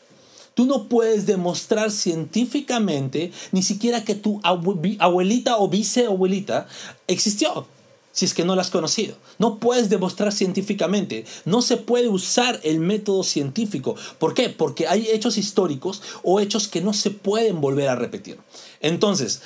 Tú 0.55 0.67
no 0.67 0.89
puedes 0.89 1.25
demostrar 1.27 1.91
científicamente 1.91 3.33
ni 3.53 3.63
siquiera 3.63 4.05
que 4.05 4.15
tu 4.15 4.41
abuelita 4.43 5.57
o 5.57 5.69
viceabuelita 5.69 6.67
existió, 7.07 7.67
si 8.13 8.27
es 8.27 8.35
que 8.35 8.45
no 8.45 8.55
la 8.55 8.61
has 8.61 8.71
conocido. 8.71 9.17
No 9.39 9.59
puedes 9.59 9.89
demostrar 9.89 10.31
científicamente. 10.31 11.25
No 11.47 11.63
se 11.63 11.79
puede 11.79 12.09
usar 12.09 12.61
el 12.65 12.81
método 12.81 13.23
científico. 13.23 13.97
¿Por 14.19 14.35
qué? 14.35 14.51
Porque 14.51 14.87
hay 14.87 15.09
hechos 15.11 15.39
históricos 15.39 16.03
o 16.23 16.39
hechos 16.39 16.69
que 16.69 16.83
no 16.83 16.93
se 16.93 17.11
pueden 17.11 17.63
volver 17.63 17.89
a 17.89 17.97
repetir. 17.97 18.39
Entonces, 18.81 19.41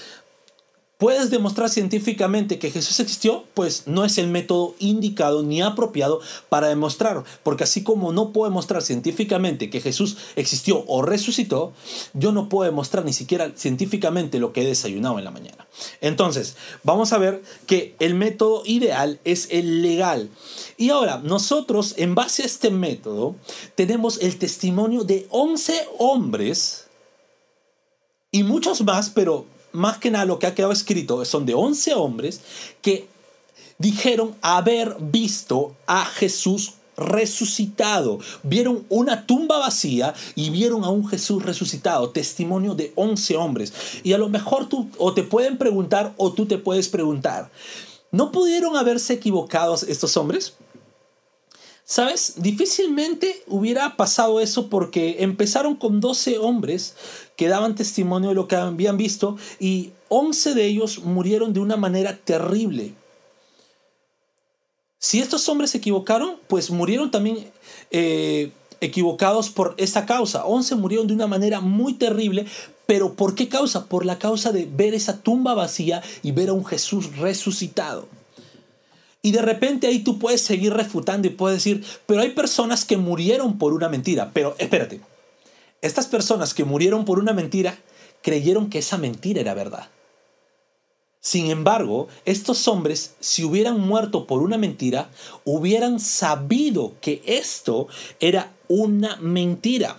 ¿Puedes 0.99 1.29
demostrar 1.31 1.69
científicamente 1.69 2.59
que 2.59 2.71
Jesús 2.71 3.00
existió? 3.00 3.45
Pues 3.53 3.83
no 3.87 4.07
es 4.07 4.17
el 4.17 4.29
método 4.29 4.75
indicado 4.79 5.43
ni 5.43 5.61
apropiado 5.61 6.23
para 6.49 6.69
demostrar, 6.69 7.23
porque 7.43 7.65
así 7.65 7.83
como 7.83 8.12
no 8.12 8.33
puedo 8.33 8.49
demostrar 8.49 8.81
científicamente 8.81 9.69
que 9.69 9.83
Jesús 9.83 10.17
existió 10.37 10.85
o 10.87 11.03
resucitó, 11.03 11.75
yo 12.15 12.33
no 12.33 12.49
puedo 12.49 12.71
demostrar 12.71 13.05
ni 13.05 13.12
siquiera 13.12 13.53
científicamente 13.55 14.38
lo 14.38 14.55
que 14.55 14.62
he 14.62 14.67
desayunado 14.67 15.19
en 15.19 15.26
la 15.26 15.31
mañana. 15.31 15.67
Entonces, 16.00 16.57
vamos 16.83 17.12
a 17.12 17.19
ver 17.19 17.43
que 17.67 17.95
el 17.99 18.15
método 18.15 18.62
ideal 18.65 19.21
es 19.25 19.49
el 19.50 19.83
legal. 19.83 20.31
Y 20.79 20.88
ahora, 20.88 21.19
nosotros, 21.19 21.93
en 21.99 22.15
base 22.15 22.43
a 22.43 22.47
este 22.47 22.71
método, 22.71 23.37
tenemos 23.75 24.19
el 24.23 24.38
testimonio 24.38 25.05
de 25.05 25.26
11 25.29 25.88
hombres 25.99 26.87
y 28.31 28.45
muchos 28.45 28.83
más, 28.83 29.11
pero 29.11 29.45
más 29.76 29.99
que 29.99 30.11
nada 30.11 30.25
lo 30.25 30.38
que 30.38 30.47
ha 30.47 30.54
quedado 30.54 30.73
escrito 30.73 31.25
son 31.25 31.45
de 31.47 31.54
11 31.54 31.95
hombres 31.95 32.40
que 32.80 33.06
dijeron 33.78 34.35
haber 34.40 34.97
visto 34.99 35.75
a 35.87 36.04
Jesús 36.06 36.75
resucitado. 36.97 38.18
Vieron 38.42 38.87
una 38.88 39.26
tumba 39.26 39.59
vacía 39.59 40.14
y 40.35 40.49
vieron 40.49 40.83
a 40.85 40.88
un 40.88 41.06
Jesús 41.06 41.42
resucitado. 41.42 42.09
Testimonio 42.09 42.75
de 42.75 42.92
11 42.97 43.37
hombres. 43.37 43.73
Y 44.02 44.14
a 44.14 44.18
lo 44.18 44.30
mejor 44.30 44.68
tú 44.68 44.88
o 44.97 45.12
te 45.12 45.23
pueden 45.23 45.59
preguntar 45.59 46.14
o 46.16 46.33
tú 46.33 46.47
te 46.47 46.56
puedes 46.56 46.88
preguntar, 46.88 47.50
¿no 48.11 48.33
pudieron 48.33 48.76
haberse 48.76 49.12
equivocado 49.12 49.75
estos 49.75 50.16
hombres? 50.16 50.54
¿Sabes? 51.88 52.35
Difícilmente 52.38 53.45
hubiera 53.47 53.97
pasado 53.97 54.40
eso 54.40 54.69
porque 54.69 55.19
empezaron 55.21 55.76
con 55.76 56.00
12 56.00 56.38
hombres 56.38 56.97
que 57.37 57.47
daban 57.47 57.76
testimonio 57.76 58.31
de 58.31 58.35
lo 58.35 58.49
que 58.49 58.57
habían 58.57 58.97
visto 58.97 59.37
y 59.61 59.93
11 60.09 60.55
de 60.55 60.66
ellos 60.66 61.05
murieron 61.05 61.52
de 61.52 61.61
una 61.61 61.76
manera 61.76 62.16
terrible. 62.16 62.93
Si 64.99 65.21
estos 65.21 65.49
hombres 65.49 65.71
se 65.71 65.78
equivocaron, 65.78 66.40
pues 66.49 66.73
murieron 66.73 67.12
también 67.12 67.52
eh, 67.93 68.50
equivocados 68.81 69.50
por 69.50 69.76
esa 69.78 70.07
causa. 70.07 70.45
11 70.45 70.75
murieron 70.75 71.07
de 71.07 71.14
una 71.14 71.28
manera 71.28 71.61
muy 71.61 71.95
terrible, 71.95 72.47
pero 72.87 73.14
¿por 73.14 73.37
qué 73.37 73.49
causa? 73.49 73.87
Por 73.87 74.05
la 74.05 74.19
causa 74.19 74.50
de 74.50 74.69
ver 74.69 74.93
esa 74.93 75.23
tumba 75.23 75.55
vacía 75.55 76.02
y 76.25 76.33
ver 76.33 76.49
a 76.49 76.52
un 76.52 76.64
Jesús 76.64 77.16
resucitado. 77.16 78.09
Y 79.26 79.33
de 79.33 79.42
repente 79.42 79.88
ahí 79.88 80.04
tú 80.04 80.21
puedes 80.21 80.40
seguir 80.40 80.73
refutando 80.73 81.26
y 81.26 81.33
puedes 81.33 81.59
decir, 81.59 81.85
pero 82.06 82.21
hay 82.21 82.30
personas 82.30 82.85
que 82.85 82.97
murieron 82.97 83.59
por 83.59 83.73
una 83.73 83.88
mentira. 83.88 84.30
Pero 84.33 84.54
espérate, 84.56 85.00
estas 85.83 86.06
personas 86.06 86.54
que 86.54 86.62
murieron 86.62 87.04
por 87.04 87.18
una 87.18 87.33
mentira 87.33 87.76
creyeron 88.23 88.71
que 88.71 88.78
esa 88.78 88.99
mentira 88.99 89.40
era 89.40 89.52
verdad. 89.52 89.88
Sin 91.18 91.50
embargo, 91.50 92.06
estos 92.25 92.68
hombres, 92.68 93.16
si 93.18 93.42
hubieran 93.42 93.80
muerto 93.80 94.28
por 94.28 94.42
una 94.42 94.59
mentira, 94.59 95.11
hubieran 95.45 95.99
sabido 95.99 96.92
que 97.00 97.21
esto 97.26 97.88
era 98.21 98.52
una 98.68 99.16
mentira. 99.16 99.99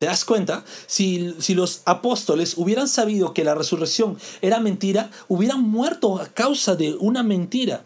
¿Te 0.00 0.06
das 0.06 0.24
cuenta? 0.24 0.64
Si, 0.86 1.34
si, 1.40 1.52
los 1.54 1.82
apóstoles 1.84 2.54
hubieran 2.56 2.88
sabido 2.88 3.34
que 3.34 3.44
la 3.44 3.54
resurrección 3.54 4.16
era 4.40 4.58
mentira, 4.58 5.10
hubieran 5.28 5.60
muerto 5.60 6.18
a 6.18 6.24
causa 6.24 6.74
de 6.74 6.94
una 6.94 7.22
mentira. 7.22 7.84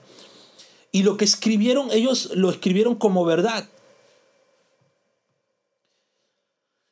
Y 0.93 1.03
lo 1.03 1.17
que 1.17 1.25
escribieron, 1.25 1.91
ellos 1.91 2.31
lo 2.37 2.51
escribieron 2.51 2.95
como 2.95 3.25
verdad. 3.25 3.69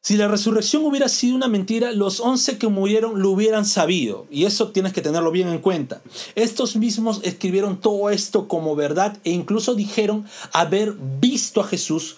Si 0.01 0.17
la 0.17 0.27
resurrección 0.27 0.85
hubiera 0.85 1.09
sido 1.09 1.37
una 1.37 1.47
mentira, 1.47 1.93
los 1.93 2.19
once 2.19 2.59
que 2.59 2.67
murieron 2.67 3.23
lo 3.23 3.31
hubieran 3.31 3.65
sabido. 3.65 4.27
Y 4.29 4.47
eso 4.47 4.73
tienes 4.73 4.93
que 4.93 5.03
tenerlo 5.03 5.31
bien 5.31 5.47
en 5.47 5.61
cuenta. 5.61 6.03
Estos 6.35 6.75
mismos 6.75 7.21
escribieron 7.23 7.81
todo 7.81 8.11
esto 8.11 8.49
como 8.49 8.75
verdad 8.75 9.17
e 9.23 9.31
incluso 9.31 9.77
dijeron 9.77 10.27
haber 10.53 10.95
visto 11.21 11.61
a 11.61 11.69
Jesús 11.69 12.17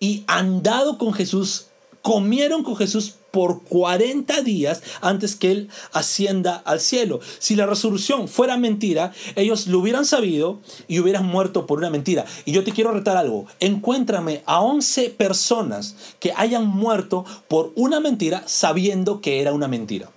y 0.00 0.24
andado 0.26 0.98
con 0.98 1.14
Jesús 1.14 1.66
comieron 2.02 2.62
con 2.64 2.76
Jesús 2.76 3.14
por 3.30 3.62
40 3.62 4.42
días 4.42 4.82
antes 5.00 5.36
que 5.36 5.50
Él 5.50 5.68
ascienda 5.92 6.56
al 6.64 6.80
cielo. 6.80 7.20
Si 7.38 7.56
la 7.56 7.66
resurrección 7.66 8.28
fuera 8.28 8.56
mentira, 8.58 9.12
ellos 9.36 9.66
lo 9.68 9.78
hubieran 9.78 10.04
sabido 10.04 10.60
y 10.86 11.00
hubieran 11.00 11.24
muerto 11.26 11.66
por 11.66 11.78
una 11.78 11.90
mentira. 11.90 12.26
Y 12.44 12.52
yo 12.52 12.62
te 12.62 12.72
quiero 12.72 12.92
retar 12.92 13.16
algo. 13.16 13.46
Encuéntrame 13.60 14.42
a 14.44 14.60
11 14.60 15.10
personas 15.10 15.96
que 16.20 16.32
hayan 16.36 16.66
muerto 16.66 17.24
por 17.48 17.72
una 17.74 18.00
mentira 18.00 18.42
sabiendo 18.46 19.20
que 19.20 19.40
era 19.40 19.52
una 19.52 19.68
mentira. 19.68 20.10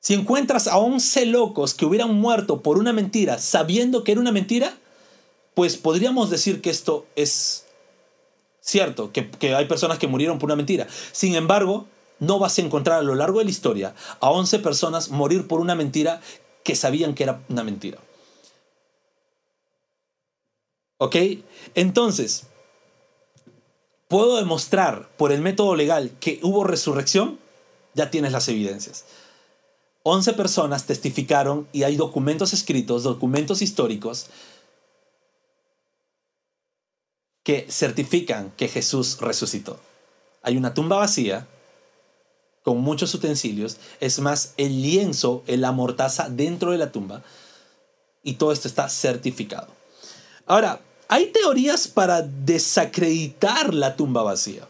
Si 0.00 0.14
encuentras 0.14 0.66
a 0.66 0.78
11 0.78 1.26
locos 1.26 1.74
que 1.74 1.86
hubieran 1.86 2.14
muerto 2.14 2.60
por 2.60 2.76
una 2.76 2.92
mentira 2.92 3.38
sabiendo 3.38 4.02
que 4.02 4.12
era 4.12 4.20
una 4.20 4.32
mentira, 4.32 4.76
pues 5.54 5.76
podríamos 5.76 6.28
decir 6.28 6.60
que 6.60 6.70
esto 6.70 7.06
es 7.14 7.61
Cierto, 8.64 9.10
que, 9.10 9.54
hay 9.54 9.64
personas 9.66 9.98
que 9.98 10.06
murieron 10.06 10.38
por 10.38 10.46
una 10.46 10.56
mentira. 10.56 10.86
Sin 11.10 11.34
embargo, 11.34 11.86
no 12.20 12.38
vas 12.38 12.56
a 12.56 12.62
encontrar 12.62 13.00
a 13.00 13.02
lo 13.02 13.16
largo 13.16 13.40
de 13.40 13.44
la 13.44 13.50
historia 13.50 13.94
a 14.20 14.30
11 14.30 14.60
personas 14.60 15.10
morir 15.10 15.48
por 15.48 15.58
una 15.60 15.74
mentira 15.74 16.20
que 16.62 16.76
sabían 16.76 17.14
que 17.14 17.24
era 17.24 17.40
una 17.48 17.64
mentira. 17.64 17.98
¿Ok? 20.98 21.16
Entonces, 21.74 22.44
¿puedo 24.06 24.36
demostrar 24.36 25.08
por 25.16 25.32
el 25.32 25.40
método 25.40 25.74
legal 25.74 26.12
que 26.20 26.38
hubo 26.44 26.62
resurrección? 26.62 27.40
Ya 27.94 28.12
tienes 28.12 28.30
las 28.30 28.46
evidencias. 28.46 29.04
11 30.04 30.34
personas 30.34 30.86
testificaron 30.86 31.66
y 31.72 31.82
hay 31.82 31.96
documentos 31.96 32.52
escritos, 32.52 33.02
documentos 33.02 33.60
históricos 33.60 34.28
que 37.42 37.66
certifican 37.70 38.52
que 38.56 38.68
Jesús 38.68 39.18
resucitó. 39.20 39.80
Hay 40.42 40.56
una 40.56 40.74
tumba 40.74 40.96
vacía 40.96 41.46
con 42.62 42.78
muchos 42.78 43.12
utensilios, 43.14 43.78
es 44.00 44.20
más, 44.20 44.54
el 44.56 44.82
lienzo, 44.82 45.42
la 45.46 45.72
mortaza 45.72 46.28
dentro 46.28 46.70
de 46.70 46.78
la 46.78 46.92
tumba, 46.92 47.22
y 48.22 48.34
todo 48.34 48.52
esto 48.52 48.68
está 48.68 48.88
certificado. 48.88 49.68
Ahora, 50.46 50.80
hay 51.08 51.26
teorías 51.26 51.88
para 51.88 52.22
desacreditar 52.22 53.74
la 53.74 53.96
tumba 53.96 54.22
vacía. 54.22 54.66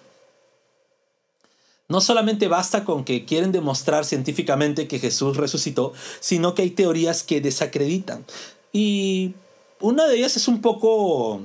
No 1.89 2.01
solamente 2.01 2.49
basta 2.49 2.85
con 2.85 3.05
que 3.05 3.27
quieren 3.27 3.53
demostrar 3.53 4.07
científicamente 4.07 4.89
que 4.89 4.99
Jesús 4.99 5.37
resucitó, 5.37 5.93
sino 6.21 6.55
que 6.55 6.63
hay 6.63 6.71
teorías 6.71 7.23
que 7.23 7.43
desacreditan. 7.43 8.25
Y 8.73 9.35
una 9.79 10.07
de 10.07 10.17
ellas 10.17 10.37
es 10.39 10.49
un 10.49 10.63
poco 10.63 11.43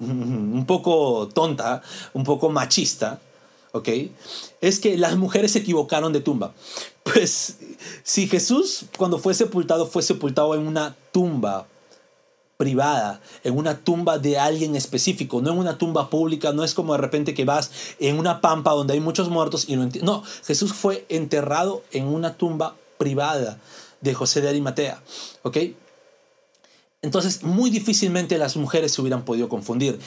un 0.54 0.64
poco 0.66 1.28
tonta, 1.28 1.82
un 2.14 2.24
poco 2.24 2.48
machista, 2.50 3.20
¿ok? 3.72 3.88
Es 4.60 4.80
que 4.80 4.96
las 4.96 5.16
mujeres 5.16 5.52
se 5.52 5.60
equivocaron 5.60 6.12
de 6.12 6.20
tumba. 6.20 6.52
Pues 7.02 7.56
si 8.04 8.28
Jesús 8.28 8.84
cuando 8.96 9.18
fue 9.18 9.34
sepultado 9.34 9.86
fue 9.86 10.02
sepultado 10.02 10.54
en 10.54 10.66
una 10.66 10.94
tumba 11.12 11.66
privada, 12.56 13.22
en 13.42 13.56
una 13.56 13.78
tumba 13.78 14.18
de 14.18 14.38
alguien 14.38 14.76
específico, 14.76 15.40
no 15.40 15.50
en 15.50 15.58
una 15.58 15.78
tumba 15.78 16.10
pública, 16.10 16.52
no 16.52 16.62
es 16.62 16.74
como 16.74 16.92
de 16.92 16.98
repente 16.98 17.32
que 17.32 17.46
vas 17.46 17.70
en 17.98 18.18
una 18.18 18.42
pampa 18.42 18.72
donde 18.72 18.92
hay 18.92 19.00
muchos 19.00 19.30
muertos 19.30 19.64
y 19.66 19.76
no 19.76 19.88
No, 20.02 20.22
Jesús 20.44 20.74
fue 20.74 21.06
enterrado 21.08 21.82
en 21.90 22.06
una 22.06 22.34
tumba 22.34 22.76
privada 22.98 23.58
de 24.02 24.12
José 24.12 24.42
de 24.42 24.50
Arimatea, 24.50 25.02
¿ok? 25.42 25.56
Entonces, 27.02 27.42
muy 27.42 27.70
difícilmente 27.70 28.36
las 28.36 28.56
mujeres 28.56 28.92
se 28.92 29.00
hubieran 29.00 29.24
podido 29.24 29.48
confundir. 29.48 29.98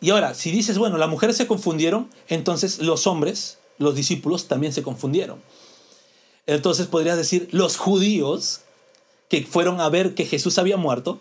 Y 0.00 0.10
ahora, 0.10 0.34
si 0.34 0.50
dices, 0.50 0.78
bueno, 0.78 0.96
las 0.96 1.08
mujeres 1.08 1.36
se 1.36 1.46
confundieron, 1.46 2.08
entonces 2.28 2.78
los 2.78 3.06
hombres, 3.06 3.58
los 3.78 3.94
discípulos, 3.94 4.46
también 4.46 4.72
se 4.72 4.82
confundieron. 4.82 5.40
Entonces 6.46 6.86
podrías 6.86 7.16
decir, 7.16 7.48
los 7.50 7.76
judíos 7.76 8.60
que 9.28 9.42
fueron 9.42 9.80
a 9.80 9.88
ver 9.88 10.14
que 10.14 10.24
Jesús 10.24 10.58
había 10.58 10.76
muerto, 10.76 11.18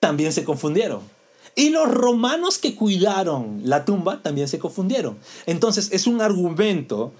también 0.00 0.32
se 0.32 0.42
confundieron. 0.42 1.00
Y 1.54 1.70
los 1.70 1.88
romanos 1.88 2.58
que 2.58 2.74
cuidaron 2.74 3.60
la 3.64 3.84
tumba 3.84 4.22
también 4.22 4.48
se 4.48 4.58
confundieron. 4.58 5.18
Entonces 5.46 5.90
es 5.92 6.06
un 6.06 6.20
argumento 6.20 7.12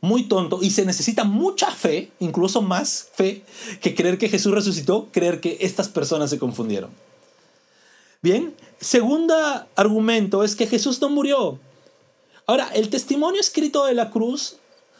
muy 0.00 0.28
tonto 0.28 0.60
y 0.62 0.70
se 0.70 0.84
necesita 0.84 1.24
mucha 1.24 1.70
fe, 1.70 2.12
incluso 2.20 2.62
más 2.62 3.08
fe, 3.14 3.44
que 3.80 3.94
creer 3.94 4.18
que 4.18 4.28
Jesús 4.28 4.52
resucitó, 4.52 5.08
creer 5.12 5.40
que 5.40 5.58
estas 5.60 5.88
personas 5.88 6.30
se 6.30 6.38
confundieron. 6.38 6.90
Bien, 8.22 8.54
segundo 8.80 9.34
argumento 9.76 10.42
es 10.42 10.56
que 10.56 10.66
Jesús 10.66 11.00
no 11.00 11.08
murió. 11.08 11.58
Ahora, 12.46 12.68
el 12.74 12.88
testimonio 12.88 13.40
escrito 13.40 13.84
de 13.84 13.94
la 13.94 14.10
cruz 14.10 14.56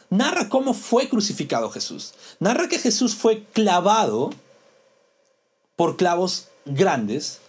narra 0.09 0.49
cómo 0.49 0.73
fue 0.73 1.09
crucificado 1.09 1.69
Jesús. 1.69 2.13
Narra 2.39 2.67
que 2.67 2.79
Jesús 2.79 3.15
fue 3.15 3.43
clavado 3.53 4.31
por 5.75 5.97
clavos 5.97 6.47
grandes. 6.65 7.39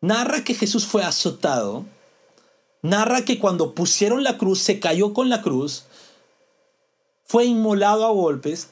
Narra 0.00 0.44
que 0.44 0.54
Jesús 0.54 0.86
fue 0.86 1.04
azotado 1.04 1.84
narra 2.82 3.24
que 3.24 3.38
cuando 3.38 3.74
pusieron 3.74 4.22
la 4.22 4.36
cruz, 4.36 4.60
se 4.60 4.80
cayó 4.80 5.14
con 5.14 5.28
la 5.28 5.40
cruz, 5.40 5.84
fue 7.24 7.46
inmolado 7.46 8.04
a 8.04 8.10
golpes, 8.10 8.68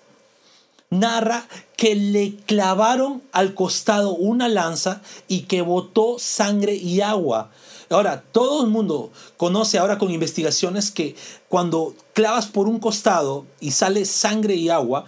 narra 0.90 1.46
que 1.76 1.94
le 1.94 2.36
clavaron 2.46 3.22
al 3.32 3.54
costado 3.54 4.12
una 4.12 4.48
lanza 4.48 5.00
y 5.28 5.42
que 5.42 5.62
botó 5.62 6.18
sangre 6.18 6.74
y 6.74 7.00
agua. 7.00 7.50
Ahora, 7.88 8.22
todo 8.32 8.64
el 8.64 8.70
mundo 8.70 9.10
conoce 9.36 9.78
ahora 9.78 9.98
con 9.98 10.10
investigaciones 10.10 10.90
que 10.90 11.16
cuando 11.48 11.94
clavas 12.12 12.46
por 12.46 12.68
un 12.68 12.78
costado 12.78 13.46
y 13.60 13.70
sale 13.70 14.04
sangre 14.04 14.54
y 14.54 14.68
agua, 14.68 15.06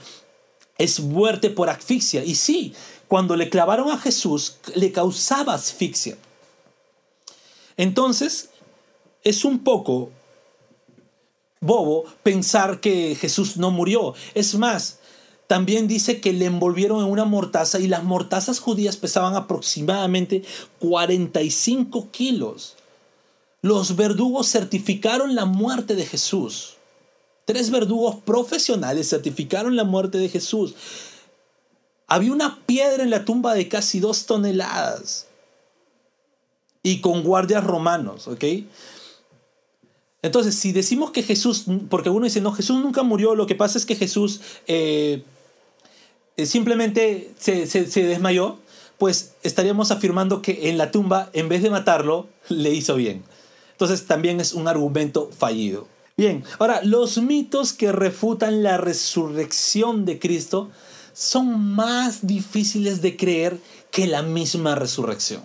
es 0.79 1.01
muerte 1.01 1.51
por 1.51 1.69
asfixia. 1.69 2.25
Y 2.25 2.35
sí, 2.35 2.75
cuando 3.07 3.37
le 3.37 3.51
clavaron 3.51 3.91
a 3.91 3.99
Jesús, 3.99 4.57
le 4.75 4.91
causaba 4.91 5.55
asfixia. 5.55 6.17
Entonces, 7.77 8.49
es 9.25 9.45
un 9.45 9.61
poco 9.61 10.11
bobo 11.61 12.05
pensar 12.23 12.81
que 12.81 13.15
Jesús 13.15 13.57
no 13.57 13.71
murió. 13.71 14.15
Es 14.35 14.55
más, 14.57 14.99
también 15.47 15.89
dice 15.89 16.21
que 16.21 16.33
le 16.33 16.47
envolvieron 16.47 17.05
en 17.05 17.11
una 17.11 17.25
mortaza 17.25 17.79
y 17.79 17.87
las 17.87 18.05
mortazas 18.05 18.59
judías 18.59 18.97
pesaban 18.97 19.35
aproximadamente 19.35 20.43
45 20.81 22.11
kilos. 22.11 22.77
Los 23.61 23.97
verdugos 23.97 24.51
certificaron 24.51 25.35
la 25.35 25.45
muerte 25.45 25.95
de 25.95 26.05
Jesús. 26.05 26.77
Tres 27.45 27.71
verdugos 27.71 28.17
profesionales 28.17 29.09
certificaron 29.09 29.77
la 29.77 29.85
muerte 29.85 30.19
de 30.19 30.29
Jesús. 30.29 30.75
Había 32.07 32.33
una 32.33 32.61
piedra 32.67 33.03
en 33.03 33.11
la 33.11 33.25
tumba 33.25 33.55
de 33.55 33.69
casi 33.69 34.01
dos 34.01 34.27
toneladas 34.27 35.27
y 36.83 37.01
con 37.01 37.23
guardias 37.23 37.63
romanos, 37.63 38.27
¿ok? 38.27 38.45
Entonces, 40.23 40.55
si 40.55 40.73
decimos 40.73 41.11
que 41.11 41.23
Jesús, 41.23 41.65
porque 41.91 42.09
uno 42.09 42.25
dice, 42.25 42.41
no, 42.41 42.53
Jesús 42.53 42.81
nunca 42.81 43.03
murió, 43.03 43.35
lo 43.35 43.47
que 43.47 43.57
pasa 43.57 43.77
es 43.77 43.85
que 43.85 43.97
Jesús 43.97 44.41
eh, 44.69 45.25
eh, 46.37 46.47
simplemente 46.47 47.33
se, 47.39 47.67
se 47.67 48.05
desmayó, 48.05 48.59
pues 48.99 49.33
estaríamos 49.43 49.91
afirmando 49.91 50.41
que 50.41 50.71
en 50.71 50.79
la 50.79 50.93
tumba, 50.93 51.29
en 51.33 51.49
vez 51.49 51.63
de 51.63 51.71
matarlo, 51.71 52.29
le 52.49 52.71
hizo 52.71 52.95
bien. 52.95 53.25
Entonces 53.73 54.07
también 54.07 54.41
es 54.41 54.53
un 54.53 54.69
argumento 54.69 55.29
fallido. 55.37 55.89
Bien, 56.17 56.45
ahora, 56.61 56.83
los 56.85 57.19
mitos 57.21 57.73
que 57.73 57.91
refutan 57.91 58.63
la 58.63 58.77
resurrección 58.77 60.05
de 60.05 60.21
Cristo 60.21 60.71
son 61.15 61.75
más 61.75 62.27
difíciles 62.27 63.03
de 63.03 63.17
creer 63.17 63.59
que 63.91 64.07
la 64.07 64.23
misma 64.23 64.75
resurrección. 64.75 65.43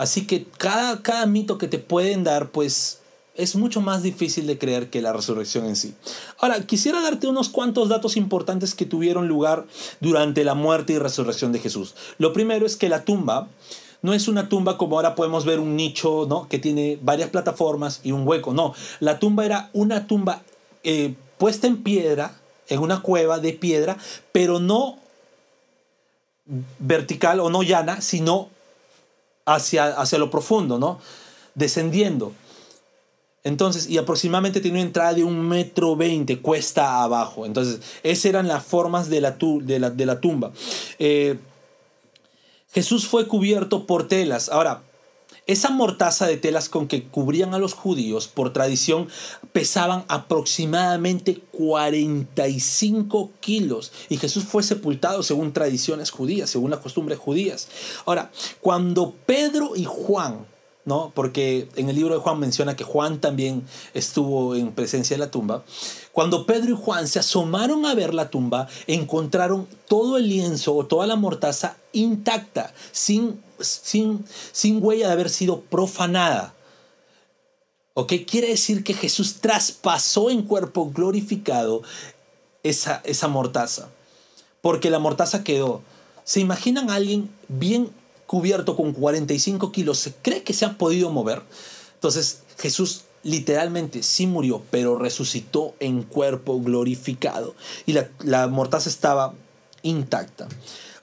Así 0.00 0.26
que 0.26 0.46
cada, 0.56 1.02
cada 1.02 1.26
mito 1.26 1.58
que 1.58 1.68
te 1.68 1.76
pueden 1.76 2.24
dar, 2.24 2.52
pues 2.52 3.00
es 3.34 3.54
mucho 3.54 3.82
más 3.82 4.02
difícil 4.02 4.46
de 4.46 4.56
creer 4.56 4.88
que 4.88 5.02
la 5.02 5.12
resurrección 5.12 5.66
en 5.66 5.76
sí. 5.76 5.92
Ahora, 6.38 6.62
quisiera 6.62 7.02
darte 7.02 7.26
unos 7.26 7.50
cuantos 7.50 7.90
datos 7.90 8.16
importantes 8.16 8.74
que 8.74 8.86
tuvieron 8.86 9.28
lugar 9.28 9.66
durante 10.00 10.42
la 10.42 10.54
muerte 10.54 10.94
y 10.94 10.98
resurrección 10.98 11.52
de 11.52 11.58
Jesús. 11.58 11.94
Lo 12.16 12.32
primero 12.32 12.64
es 12.64 12.76
que 12.76 12.88
la 12.88 13.04
tumba 13.04 13.48
no 14.00 14.14
es 14.14 14.26
una 14.26 14.48
tumba 14.48 14.78
como 14.78 14.96
ahora 14.96 15.14
podemos 15.14 15.44
ver 15.44 15.60
un 15.60 15.76
nicho, 15.76 16.24
¿no? 16.26 16.48
Que 16.48 16.58
tiene 16.58 16.98
varias 17.02 17.28
plataformas 17.28 18.00
y 18.02 18.12
un 18.12 18.26
hueco. 18.26 18.54
No, 18.54 18.72
la 19.00 19.18
tumba 19.18 19.44
era 19.44 19.68
una 19.74 20.06
tumba 20.06 20.40
eh, 20.82 21.14
puesta 21.36 21.66
en 21.66 21.82
piedra, 21.82 22.40
en 22.70 22.78
una 22.78 23.02
cueva 23.02 23.38
de 23.38 23.52
piedra, 23.52 23.98
pero 24.32 24.60
no 24.60 24.96
vertical 26.78 27.40
o 27.40 27.50
no 27.50 27.62
llana, 27.62 28.00
sino 28.00 28.48
hacia, 29.44 29.86
hacia 29.86 30.18
lo 30.18 30.30
profundo, 30.30 30.78
¿no? 30.78 30.98
Descendiendo. 31.54 32.32
Entonces, 33.42 33.88
y 33.88 33.96
aproximadamente 33.96 34.60
tiene 34.60 34.78
una 34.78 34.86
entrada 34.86 35.14
de 35.14 35.24
un 35.24 35.48
metro 35.48 35.96
veinte, 35.96 36.40
cuesta 36.40 37.02
abajo. 37.02 37.46
Entonces, 37.46 37.80
esas 38.02 38.26
eran 38.26 38.48
las 38.48 38.62
formas 38.64 39.08
de 39.08 39.20
la, 39.22 39.30
de 39.32 40.06
la, 40.06 40.20
tumba. 40.20 40.52
Eh, 40.98 41.38
Jesús 42.72 43.06
fue 43.06 43.26
cubierto 43.26 43.86
por 43.86 44.08
telas. 44.08 44.50
Ahora, 44.50 44.82
esa 45.46 45.70
mortaza 45.70 46.26
de 46.26 46.36
telas 46.36 46.68
con 46.68 46.88
que 46.88 47.04
cubrían 47.04 47.54
a 47.54 47.58
los 47.58 47.74
judíos, 47.74 48.28
por 48.28 48.52
tradición, 48.52 49.08
pesaban 49.52 50.04
aproximadamente 50.08 51.40
45 51.52 53.30
kilos. 53.40 53.92
Y 54.08 54.16
Jesús 54.16 54.44
fue 54.44 54.62
sepultado 54.62 55.22
según 55.22 55.52
tradiciones 55.52 56.10
judías, 56.10 56.50
según 56.50 56.70
las 56.70 56.80
costumbres 56.80 57.18
judías. 57.18 57.68
Ahora, 58.06 58.30
cuando 58.60 59.14
Pedro 59.26 59.72
y 59.76 59.84
Juan 59.84 60.46
¿no? 60.84 61.12
Porque 61.14 61.68
en 61.76 61.88
el 61.88 61.96
libro 61.96 62.14
de 62.14 62.20
Juan 62.20 62.38
menciona 62.38 62.76
que 62.76 62.84
Juan 62.84 63.20
también 63.20 63.64
estuvo 63.94 64.54
en 64.54 64.72
presencia 64.72 65.16
de 65.16 65.20
la 65.20 65.30
tumba. 65.30 65.64
Cuando 66.12 66.46
Pedro 66.46 66.72
y 66.72 66.76
Juan 66.76 67.06
se 67.06 67.18
asomaron 67.18 67.84
a 67.86 67.94
ver 67.94 68.14
la 68.14 68.30
tumba, 68.30 68.68
encontraron 68.86 69.66
todo 69.88 70.16
el 70.16 70.28
lienzo 70.28 70.74
o 70.74 70.86
toda 70.86 71.06
la 71.06 71.16
mortaza 71.16 71.76
intacta, 71.92 72.72
sin, 72.92 73.40
sin, 73.60 74.24
sin 74.52 74.82
huella 74.82 75.08
de 75.08 75.12
haber 75.12 75.30
sido 75.30 75.60
profanada. 75.60 76.54
¿Ok? 77.94 78.14
Quiere 78.26 78.48
decir 78.48 78.82
que 78.82 78.94
Jesús 78.94 79.40
traspasó 79.40 80.30
en 80.30 80.42
cuerpo 80.42 80.90
glorificado 80.90 81.82
esa, 82.62 83.02
esa 83.04 83.28
mortaza. 83.28 83.88
Porque 84.62 84.90
la 84.90 84.98
mortaza 84.98 85.44
quedó. 85.44 85.82
¿Se 86.24 86.40
imaginan 86.40 86.90
a 86.90 86.94
alguien 86.94 87.30
bien 87.48 87.90
cubierto 88.30 88.76
con 88.76 88.92
45 88.92 89.72
kilos, 89.72 89.98
¿se 89.98 90.14
cree 90.14 90.44
que 90.44 90.52
se 90.52 90.64
ha 90.64 90.78
podido 90.78 91.10
mover? 91.10 91.42
Entonces 91.94 92.44
Jesús 92.58 93.02
literalmente 93.24 94.04
sí 94.04 94.28
murió, 94.28 94.62
pero 94.70 94.96
resucitó 94.96 95.74
en 95.80 96.04
cuerpo 96.04 96.60
glorificado. 96.60 97.56
Y 97.86 97.92
la, 97.92 98.08
la 98.22 98.48
estaba 98.86 99.34
intacta. 99.82 100.46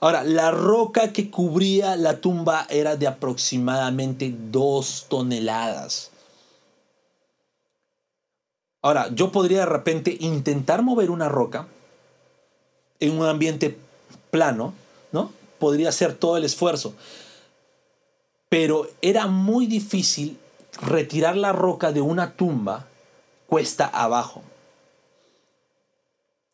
Ahora, 0.00 0.24
la 0.24 0.52
roca 0.52 1.12
que 1.12 1.30
cubría 1.30 1.96
la 1.96 2.22
tumba 2.22 2.66
era 2.70 2.96
de 2.96 3.06
aproximadamente 3.06 4.34
dos 4.50 5.04
toneladas. 5.10 6.10
Ahora, 8.80 9.10
yo 9.12 9.32
podría 9.32 9.58
de 9.58 9.66
repente 9.66 10.16
intentar 10.18 10.80
mover 10.80 11.10
una 11.10 11.28
roca 11.28 11.68
en 13.00 13.18
un 13.18 13.26
ambiente 13.26 13.76
plano, 14.30 14.72
¿no? 15.12 15.36
Podría 15.58 15.90
hacer 15.90 16.14
todo 16.14 16.36
el 16.36 16.44
esfuerzo. 16.44 16.94
Pero 18.48 18.88
era 19.02 19.26
muy 19.26 19.66
difícil 19.66 20.38
retirar 20.80 21.36
la 21.36 21.52
roca 21.52 21.92
de 21.92 22.00
una 22.00 22.32
tumba 22.32 22.86
cuesta 23.46 23.86
abajo. 23.86 24.42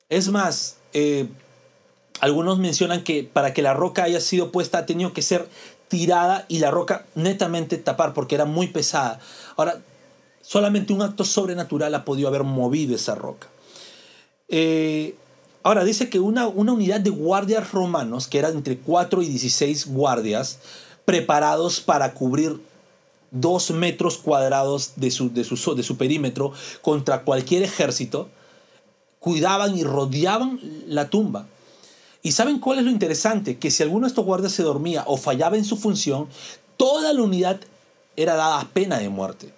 Es 0.09 0.29
más, 0.29 0.77
eh, 0.93 1.29
algunos 2.21 2.59
mencionan 2.59 3.03
que 3.03 3.25
para 3.25 3.53
que 3.53 3.63
la 3.63 3.75
roca 3.75 4.05
haya 4.05 4.21
sido 4.21 4.53
puesta 4.53 4.79
ha 4.79 4.87
tenido 4.87 5.13
que 5.13 5.23
ser 5.23 5.49
tirada 5.89 6.47
y 6.49 6.59
la 6.59 6.71
roca 6.71 7.07
netamente 7.15 7.77
tapar 7.79 8.15
porque 8.15 8.35
era 8.35 8.45
muy 8.45 8.69
pesada. 8.69 9.21
Ahora, 9.57 9.81
solamente 10.41 10.93
un 10.93 11.03
acto 11.03 11.25
sobrenatural 11.25 11.95
ha 11.95 12.05
podido 12.05 12.29
haber 12.29 12.45
movido 12.45 12.95
esa 12.95 13.15
roca. 13.15 13.49
Eh, 14.49 15.17
Ahora 15.65 15.83
dice 15.83 16.11
que 16.11 16.21
una, 16.21 16.47
una 16.47 16.75
unidad 16.75 17.01
de 17.01 17.09
guardias 17.09 17.73
romanos, 17.73 18.29
que 18.29 18.39
eran 18.39 18.53
entre 18.53 18.77
4 18.77 19.23
y 19.23 19.29
16 19.29 19.87
guardias, 19.87 20.59
preparados 21.07 21.81
para 21.81 22.13
cubrir 22.13 22.61
dos 23.31 23.71
metros 23.71 24.19
cuadrados 24.19 24.93
de 24.97 25.11
su, 25.11 25.33
de 25.33 25.43
su, 25.43 25.75
de 25.75 25.83
su 25.83 25.97
perímetro 25.97 26.53
contra 26.83 27.23
cualquier 27.23 27.63
ejército, 27.63 28.29
cuidaban 29.19 29.75
y 29.75 29.85
rodeaban 29.85 30.61
la 30.87 31.09
tumba. 31.09 31.47
¿Y 32.23 32.33
saben 32.33 32.59
cuál 32.59 32.81
es 32.81 32.85
lo 32.85 32.91
interesante? 32.91 33.57
Que 33.57 33.71
si 33.71 33.83
alguno 33.83 34.07
de 34.07 34.09
estos 34.09 34.27
guardias 34.27 34.53
se 34.53 34.63
dormía 34.63 35.05
o 35.07 35.17
fallaba 35.17 35.57
en 35.57 35.65
su 35.65 35.79
función, 35.79 36.29
toda 36.77 37.11
la 37.15 37.23
unidad 37.23 37.59
era 38.17 38.35
dada 38.35 38.69
pena 38.75 38.99
de 38.99 39.09
muerte. 39.09 39.51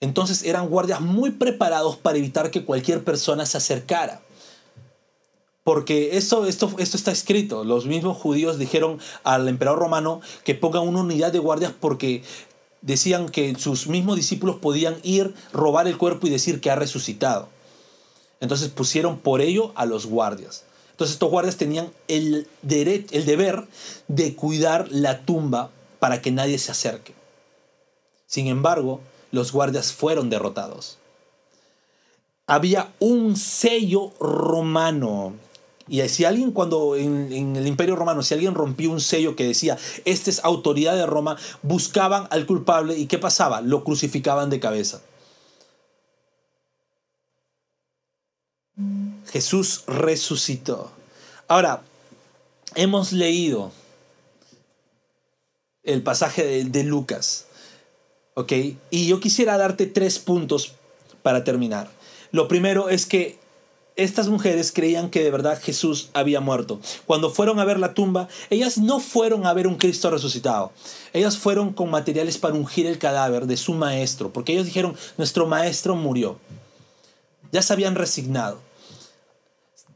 Entonces 0.00 0.44
eran 0.44 0.68
guardias 0.68 1.00
muy 1.00 1.32
preparados 1.32 1.96
para 1.96 2.18
evitar 2.18 2.50
que 2.50 2.64
cualquier 2.64 3.02
persona 3.02 3.46
se 3.46 3.56
acercara. 3.56 4.20
Porque 5.64 6.16
esto, 6.16 6.46
esto, 6.46 6.74
esto 6.78 6.96
está 6.96 7.10
escrito. 7.10 7.64
Los 7.64 7.86
mismos 7.86 8.16
judíos 8.16 8.58
dijeron 8.58 8.98
al 9.22 9.48
emperador 9.48 9.80
romano 9.80 10.20
que 10.44 10.54
pongan 10.54 10.88
una 10.88 11.00
unidad 11.00 11.32
de 11.32 11.40
guardias 11.40 11.74
porque 11.78 12.22
decían 12.80 13.28
que 13.28 13.54
sus 13.56 13.86
mismos 13.86 14.16
discípulos 14.16 14.56
podían 14.56 14.96
ir, 15.02 15.34
robar 15.52 15.88
el 15.88 15.98
cuerpo 15.98 16.26
y 16.26 16.30
decir 16.30 16.60
que 16.60 16.70
ha 16.70 16.76
resucitado. 16.76 17.48
Entonces 18.40 18.68
pusieron 18.68 19.18
por 19.18 19.40
ello 19.40 19.72
a 19.74 19.84
los 19.84 20.06
guardias. 20.06 20.64
Entonces 20.92 21.14
estos 21.14 21.30
guardias 21.30 21.56
tenían 21.56 21.90
el, 22.06 22.48
el 22.62 23.26
deber 23.26 23.66
de 24.06 24.34
cuidar 24.34 24.88
la 24.90 25.20
tumba 25.20 25.70
para 25.98 26.22
que 26.22 26.30
nadie 26.30 26.58
se 26.58 26.70
acerque. 26.70 27.14
Sin 28.26 28.46
embargo, 28.46 29.00
los 29.30 29.52
guardias 29.52 29.92
fueron 29.92 30.30
derrotados. 30.30 30.98
Había 32.46 32.92
un 32.98 33.36
sello 33.36 34.12
romano. 34.20 35.34
Y 35.86 36.06
si 36.08 36.24
alguien 36.24 36.52
cuando 36.52 36.96
en, 36.96 37.56
el 37.56 37.66
imperio 37.66 37.96
romano, 37.96 38.22
si 38.22 38.34
alguien 38.34 38.54
rompía 38.54 38.90
un 38.90 39.00
sello 39.00 39.36
que 39.36 39.46
decía, 39.46 39.78
esta 40.04 40.30
es 40.30 40.44
autoridad 40.44 40.96
de 40.96 41.06
Roma, 41.06 41.36
buscaban 41.62 42.26
al 42.30 42.46
culpable 42.46 42.96
y 42.96 43.06
¿qué 43.06 43.18
pasaba? 43.18 43.60
Lo 43.60 43.84
crucificaban 43.84 44.50
de 44.50 44.60
cabeza. 44.60 45.00
Jesús 49.26 49.84
resucitó. 49.86 50.90
Ahora, 51.48 51.82
hemos 52.74 53.12
leído 53.12 53.72
el 55.82 56.02
pasaje 56.02 56.64
de 56.64 56.84
Lucas. 56.84 57.47
¿Ok? 58.38 58.52
Y 58.92 59.08
yo 59.08 59.18
quisiera 59.18 59.58
darte 59.58 59.86
tres 59.86 60.20
puntos 60.20 60.74
para 61.22 61.42
terminar. 61.42 61.90
Lo 62.30 62.46
primero 62.46 62.88
es 62.88 63.04
que 63.04 63.36
estas 63.96 64.28
mujeres 64.28 64.70
creían 64.70 65.10
que 65.10 65.24
de 65.24 65.32
verdad 65.32 65.60
Jesús 65.60 66.10
había 66.14 66.40
muerto. 66.40 66.78
Cuando 67.04 67.32
fueron 67.32 67.58
a 67.58 67.64
ver 67.64 67.80
la 67.80 67.94
tumba, 67.94 68.28
ellas 68.48 68.78
no 68.78 69.00
fueron 69.00 69.44
a 69.44 69.54
ver 69.54 69.66
un 69.66 69.74
Cristo 69.74 70.08
resucitado. 70.08 70.70
Ellas 71.12 71.36
fueron 71.36 71.72
con 71.72 71.90
materiales 71.90 72.38
para 72.38 72.54
ungir 72.54 72.86
el 72.86 72.98
cadáver 72.98 73.46
de 73.46 73.56
su 73.56 73.74
maestro, 73.74 74.32
porque 74.32 74.52
ellos 74.52 74.66
dijeron, 74.66 74.94
nuestro 75.16 75.48
maestro 75.48 75.96
murió. 75.96 76.38
Ya 77.50 77.60
se 77.60 77.72
habían 77.72 77.96
resignado 77.96 78.60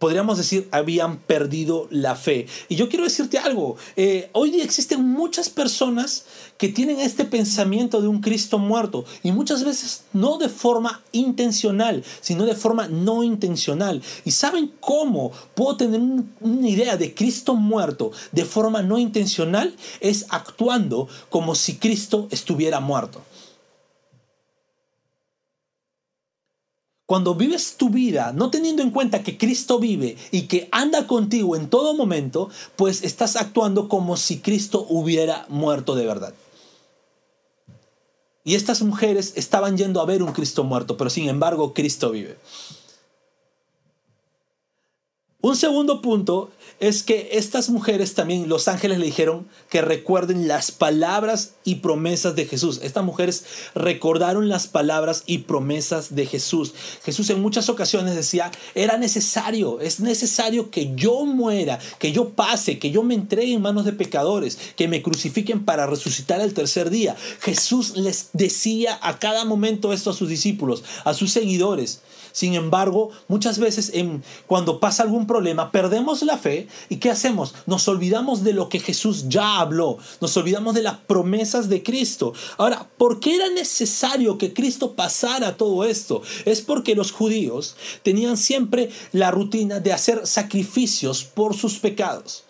podríamos 0.02 0.36
decir, 0.36 0.66
habían 0.72 1.18
perdido 1.18 1.86
la 1.88 2.16
fe. 2.16 2.48
Y 2.68 2.74
yo 2.74 2.88
quiero 2.88 3.04
decirte 3.04 3.38
algo, 3.38 3.76
eh, 3.94 4.30
hoy 4.32 4.50
día 4.50 4.64
existen 4.64 5.08
muchas 5.08 5.48
personas 5.48 6.24
que 6.58 6.68
tienen 6.68 6.98
este 6.98 7.24
pensamiento 7.24 8.02
de 8.02 8.08
un 8.08 8.20
Cristo 8.20 8.58
muerto 8.58 9.04
y 9.22 9.30
muchas 9.30 9.62
veces 9.62 10.02
no 10.12 10.38
de 10.38 10.48
forma 10.48 11.02
intencional, 11.12 12.02
sino 12.20 12.46
de 12.46 12.56
forma 12.56 12.88
no 12.88 13.22
intencional. 13.22 14.02
¿Y 14.24 14.32
saben 14.32 14.72
cómo 14.80 15.30
puedo 15.54 15.76
tener 15.76 16.00
una 16.40 16.68
idea 16.68 16.96
de 16.96 17.14
Cristo 17.14 17.54
muerto 17.54 18.10
de 18.32 18.44
forma 18.44 18.82
no 18.82 18.98
intencional? 18.98 19.72
Es 20.00 20.26
actuando 20.30 21.06
como 21.28 21.54
si 21.54 21.76
Cristo 21.76 22.26
estuviera 22.32 22.80
muerto. 22.80 23.22
Cuando 27.12 27.34
vives 27.34 27.76
tu 27.76 27.90
vida 27.90 28.32
no 28.32 28.48
teniendo 28.48 28.82
en 28.82 28.90
cuenta 28.90 29.22
que 29.22 29.36
Cristo 29.36 29.78
vive 29.78 30.16
y 30.30 30.44
que 30.44 30.70
anda 30.72 31.06
contigo 31.06 31.56
en 31.56 31.68
todo 31.68 31.92
momento, 31.92 32.48
pues 32.74 33.02
estás 33.02 33.36
actuando 33.36 33.86
como 33.86 34.16
si 34.16 34.38
Cristo 34.38 34.86
hubiera 34.88 35.44
muerto 35.50 35.94
de 35.94 36.06
verdad. 36.06 36.32
Y 38.44 38.54
estas 38.54 38.80
mujeres 38.80 39.34
estaban 39.36 39.76
yendo 39.76 40.00
a 40.00 40.06
ver 40.06 40.22
un 40.22 40.32
Cristo 40.32 40.64
muerto, 40.64 40.96
pero 40.96 41.10
sin 41.10 41.28
embargo 41.28 41.74
Cristo 41.74 42.12
vive. 42.12 42.38
Un 45.42 45.56
segundo 45.56 46.02
punto 46.02 46.52
es 46.78 47.02
que 47.02 47.30
estas 47.32 47.68
mujeres 47.68 48.14
también, 48.14 48.48
los 48.48 48.68
ángeles 48.68 49.00
le 49.00 49.06
dijeron 49.06 49.48
que 49.68 49.82
recuerden 49.82 50.46
las 50.46 50.70
palabras 50.70 51.54
y 51.64 51.76
promesas 51.76 52.36
de 52.36 52.46
Jesús. 52.46 52.78
Estas 52.80 53.04
mujeres 53.04 53.44
recordaron 53.74 54.48
las 54.48 54.68
palabras 54.68 55.24
y 55.26 55.38
promesas 55.38 56.14
de 56.14 56.26
Jesús. 56.26 56.74
Jesús 57.04 57.28
en 57.30 57.42
muchas 57.42 57.68
ocasiones 57.68 58.14
decía, 58.14 58.52
era 58.76 58.98
necesario, 58.98 59.80
es 59.80 59.98
necesario 59.98 60.70
que 60.70 60.92
yo 60.94 61.24
muera, 61.24 61.80
que 61.98 62.12
yo 62.12 62.30
pase, 62.30 62.78
que 62.78 62.92
yo 62.92 63.02
me 63.02 63.14
entregue 63.14 63.52
en 63.52 63.62
manos 63.62 63.84
de 63.84 63.92
pecadores, 63.92 64.58
que 64.76 64.86
me 64.86 65.02
crucifiquen 65.02 65.64
para 65.64 65.86
resucitar 65.88 66.40
el 66.40 66.54
tercer 66.54 66.88
día. 66.88 67.16
Jesús 67.40 67.96
les 67.96 68.28
decía 68.32 68.96
a 69.02 69.18
cada 69.18 69.44
momento 69.44 69.92
esto 69.92 70.10
a 70.10 70.14
sus 70.14 70.28
discípulos, 70.28 70.84
a 71.04 71.14
sus 71.14 71.32
seguidores. 71.32 72.00
Sin 72.32 72.54
embargo, 72.54 73.10
muchas 73.28 73.58
veces 73.58 73.92
cuando 74.46 74.80
pasa 74.80 75.02
algún 75.02 75.26
problema, 75.26 75.70
perdemos 75.70 76.22
la 76.22 76.38
fe 76.38 76.68
y 76.88 76.96
¿qué 76.96 77.10
hacemos? 77.10 77.54
Nos 77.66 77.86
olvidamos 77.88 78.42
de 78.42 78.52
lo 78.52 78.68
que 78.68 78.80
Jesús 78.80 79.28
ya 79.28 79.60
habló, 79.60 79.98
nos 80.20 80.36
olvidamos 80.36 80.74
de 80.74 80.82
las 80.82 80.98
promesas 80.98 81.68
de 81.68 81.82
Cristo. 81.82 82.32
Ahora, 82.58 82.88
¿por 82.96 83.20
qué 83.20 83.36
era 83.36 83.48
necesario 83.50 84.38
que 84.38 84.52
Cristo 84.52 84.92
pasara 84.94 85.56
todo 85.56 85.84
esto? 85.84 86.22
Es 86.44 86.60
porque 86.60 86.94
los 86.94 87.12
judíos 87.12 87.76
tenían 88.02 88.36
siempre 88.36 88.90
la 89.12 89.30
rutina 89.30 89.80
de 89.80 89.92
hacer 89.92 90.26
sacrificios 90.26 91.24
por 91.24 91.56
sus 91.56 91.78
pecados 91.78 92.44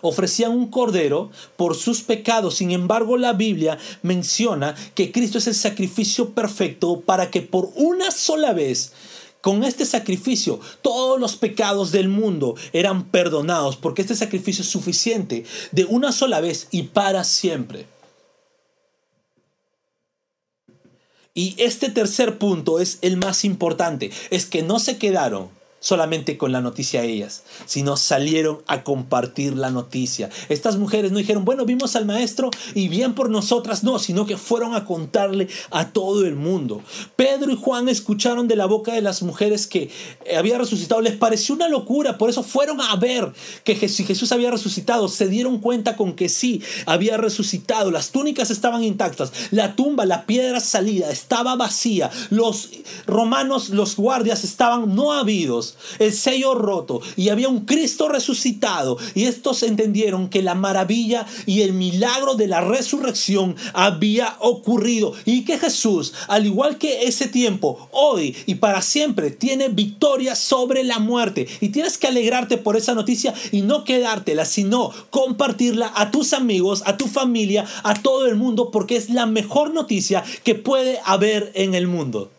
ofrecían 0.00 0.52
un 0.52 0.68
cordero 0.68 1.30
por 1.56 1.74
sus 1.74 2.02
pecados. 2.02 2.56
Sin 2.56 2.70
embargo, 2.70 3.16
la 3.16 3.32
Biblia 3.32 3.78
menciona 4.02 4.74
que 4.94 5.12
Cristo 5.12 5.38
es 5.38 5.46
el 5.46 5.54
sacrificio 5.54 6.30
perfecto 6.30 7.00
para 7.00 7.30
que 7.30 7.42
por 7.42 7.70
una 7.74 8.10
sola 8.10 8.52
vez 8.52 8.92
con 9.40 9.64
este 9.64 9.86
sacrificio 9.86 10.60
todos 10.82 11.18
los 11.18 11.36
pecados 11.36 11.92
del 11.92 12.08
mundo 12.08 12.54
eran 12.72 13.04
perdonados, 13.04 13.76
porque 13.76 14.02
este 14.02 14.16
sacrificio 14.16 14.62
es 14.62 14.70
suficiente 14.70 15.44
de 15.72 15.84
una 15.84 16.12
sola 16.12 16.40
vez 16.40 16.68
y 16.70 16.84
para 16.84 17.24
siempre. 17.24 17.86
Y 21.34 21.54
este 21.58 21.88
tercer 21.88 22.36
punto 22.38 22.80
es 22.80 22.98
el 23.00 23.16
más 23.16 23.44
importante, 23.44 24.10
es 24.30 24.44
que 24.44 24.62
no 24.62 24.80
se 24.80 24.98
quedaron 24.98 25.50
solamente 25.80 26.36
con 26.36 26.52
la 26.52 26.60
noticia 26.60 27.00
a 27.00 27.04
ellas, 27.04 27.44
sino 27.66 27.96
salieron 27.96 28.62
a 28.66 28.82
compartir 28.82 29.56
la 29.56 29.70
noticia. 29.70 30.28
Estas 30.48 30.76
mujeres 30.76 31.12
no 31.12 31.18
dijeron, 31.18 31.44
bueno, 31.44 31.64
vimos 31.64 31.96
al 31.96 32.06
maestro 32.06 32.50
y 32.74 32.88
bien 32.88 33.14
por 33.14 33.30
nosotras, 33.30 33.84
no, 33.84 33.98
sino 33.98 34.26
que 34.26 34.36
fueron 34.36 34.74
a 34.74 34.84
contarle 34.84 35.48
a 35.70 35.90
todo 35.90 36.26
el 36.26 36.34
mundo. 36.34 36.82
Pedro 37.16 37.52
y 37.52 37.56
Juan 37.56 37.88
escucharon 37.88 38.48
de 38.48 38.56
la 38.56 38.66
boca 38.66 38.92
de 38.92 39.02
las 39.02 39.22
mujeres 39.22 39.66
que 39.66 39.90
había 40.36 40.58
resucitado, 40.58 41.00
les 41.00 41.16
pareció 41.16 41.54
una 41.54 41.68
locura, 41.68 42.18
por 42.18 42.30
eso 42.30 42.42
fueron 42.42 42.80
a 42.80 42.96
ver 42.96 43.32
que 43.64 43.76
Jesús 43.76 44.32
había 44.32 44.50
resucitado, 44.50 45.08
se 45.08 45.28
dieron 45.28 45.58
cuenta 45.58 45.96
con 45.96 46.14
que 46.14 46.28
sí, 46.28 46.62
había 46.86 47.16
resucitado, 47.16 47.90
las 47.90 48.10
túnicas 48.10 48.50
estaban 48.50 48.82
intactas, 48.82 49.32
la 49.50 49.76
tumba, 49.76 50.06
la 50.06 50.26
piedra 50.26 50.60
salida 50.60 51.10
estaba 51.10 51.56
vacía, 51.56 52.10
los 52.30 52.70
romanos, 53.06 53.70
los 53.70 53.96
guardias 53.96 54.44
estaban 54.44 54.94
no 54.94 55.12
habidos, 55.12 55.67
el 55.98 56.12
sello 56.12 56.54
roto 56.54 57.00
y 57.16 57.28
había 57.28 57.48
un 57.48 57.64
Cristo 57.64 58.08
resucitado. 58.08 58.98
Y 59.14 59.24
estos 59.24 59.62
entendieron 59.62 60.28
que 60.28 60.42
la 60.42 60.54
maravilla 60.54 61.26
y 61.46 61.62
el 61.62 61.72
milagro 61.72 62.34
de 62.34 62.46
la 62.46 62.60
resurrección 62.60 63.56
había 63.72 64.36
ocurrido 64.40 65.12
y 65.24 65.44
que 65.44 65.58
Jesús, 65.58 66.14
al 66.28 66.46
igual 66.46 66.78
que 66.78 67.04
ese 67.04 67.28
tiempo, 67.28 67.88
hoy 67.92 68.36
y 68.46 68.56
para 68.56 68.82
siempre, 68.82 69.30
tiene 69.30 69.68
victoria 69.68 70.34
sobre 70.34 70.84
la 70.84 70.98
muerte. 70.98 71.46
Y 71.60 71.70
tienes 71.70 71.98
que 71.98 72.06
alegrarte 72.06 72.58
por 72.58 72.76
esa 72.76 72.94
noticia 72.94 73.34
y 73.52 73.62
no 73.62 73.84
quedártela, 73.84 74.44
sino 74.44 74.92
compartirla 75.10 75.92
a 75.94 76.10
tus 76.10 76.32
amigos, 76.32 76.82
a 76.86 76.96
tu 76.96 77.06
familia, 77.06 77.64
a 77.82 77.94
todo 77.94 78.26
el 78.26 78.36
mundo, 78.36 78.70
porque 78.70 78.96
es 78.96 79.10
la 79.10 79.26
mejor 79.26 79.72
noticia 79.72 80.24
que 80.44 80.54
puede 80.54 81.00
haber 81.04 81.50
en 81.54 81.74
el 81.74 81.86
mundo. 81.86 82.30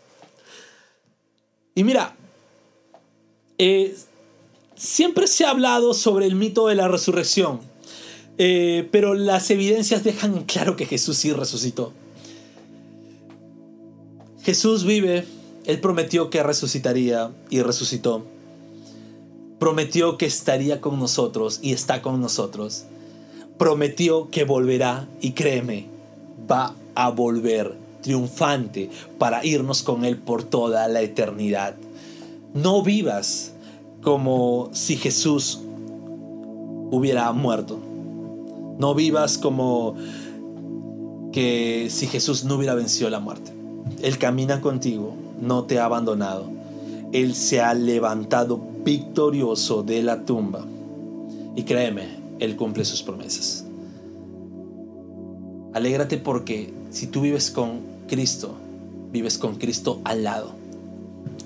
Y 1.76 1.84
mira, 1.84 2.16
eh, 3.60 3.96
siempre 4.76 5.28
se 5.28 5.46
ha 5.46 5.52
hablado 5.52 5.94
sobre 5.94 6.26
el 6.26 6.36
mito 6.36 6.68
de 6.68 6.76
la 6.76 6.88
resurrección, 6.88 7.60
eh, 8.38 8.88
pero 8.92 9.14
las 9.14 9.52
evidencias 9.52 10.04
dejan 10.06 10.44
claro 10.46 10.78
que 10.78 10.86
Jesús 10.86 11.18
sí 11.18 11.34
resucitó. 11.34 11.92
Jesús 14.42 14.86
vive, 14.86 15.26
Él 15.66 15.82
prometió 15.82 16.30
que 16.30 16.42
resucitaría 16.42 17.32
y 17.50 17.62
resucitó. 17.62 18.26
Prometió 19.60 20.18
que 20.18 20.26
estaría 20.26 20.80
con 20.80 20.98
nosotros 20.98 21.60
y 21.62 21.74
está 21.74 22.02
con 22.02 22.22
nosotros. 22.22 22.86
Prometió 23.58 24.30
que 24.32 24.46
volverá 24.46 25.10
y 25.20 25.32
créeme, 25.32 25.88
va 26.50 26.76
a 26.96 27.10
volver 27.10 27.76
triunfante 28.02 28.90
para 29.18 29.46
irnos 29.46 29.84
con 29.84 30.06
Él 30.06 30.18
por 30.18 30.44
toda 30.44 30.88
la 30.88 31.02
eternidad. 31.02 31.76
No 32.54 32.82
vivas 32.82 33.54
como 34.02 34.70
si 34.72 34.96
Jesús 34.96 35.60
hubiera 36.92 37.32
muerto. 37.32 37.80
No 38.80 38.96
vivas 38.96 39.38
como 39.38 39.96
que 41.32 41.88
si 41.90 42.08
Jesús 42.08 42.44
no 42.44 42.56
hubiera 42.56 42.76
vencido 42.76 43.10
la 43.10 43.20
muerte. 43.20 43.52
Él 44.02 44.18
camina 44.18 44.62
contigo, 44.62 45.14
no 45.40 45.66
te 45.66 45.80
ha 45.80 45.86
abandonado. 45.86 46.48
Él 47.12 47.36
se 47.36 47.62
ha 47.62 47.74
levantado 47.74 48.60
victorioso 48.84 49.84
de 49.84 50.04
la 50.04 50.26
tumba. 50.26 50.66
Y 51.56 51.64
créeme, 51.64 52.08
Él 52.40 52.56
cumple 52.56 52.86
sus 52.86 53.04
promesas. 53.04 53.66
Alégrate 55.74 56.18
porque 56.18 56.74
si 56.90 57.08
tú 57.08 57.22
vives 57.22 57.52
con 57.52 57.82
Cristo, 58.08 58.56
vives 59.12 59.38
con 59.38 59.56
Cristo 59.56 60.02
al 60.04 60.24
lado. 60.24 60.59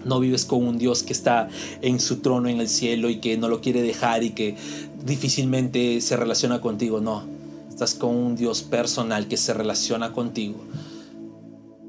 No 0.06 0.20
vives 0.20 0.46
con 0.46 0.66
un 0.66 0.78
Dios 0.78 1.04
que 1.04 1.14
está 1.14 1.50
en 1.82 2.00
su 2.00 2.18
trono 2.18 2.50
en 2.50 2.60
el 2.60 2.70
cielo 2.70 3.10
y 3.10 3.18
que 3.18 3.38
no 3.38 3.48
lo 3.48 3.62
quiere 3.62 3.82
dejar 3.82 4.24
y 4.24 4.32
que 4.32 4.56
difícilmente 5.06 6.02
se 6.02 6.18
relaciona 6.18 6.62
contigo. 6.62 7.02
No, 7.02 7.24
estás 7.70 7.94
con 7.94 8.16
un 8.16 8.36
Dios 8.36 8.62
personal 8.62 9.28
que 9.28 9.38
se 9.38 9.54
relaciona 9.54 10.14
contigo. 10.14 10.60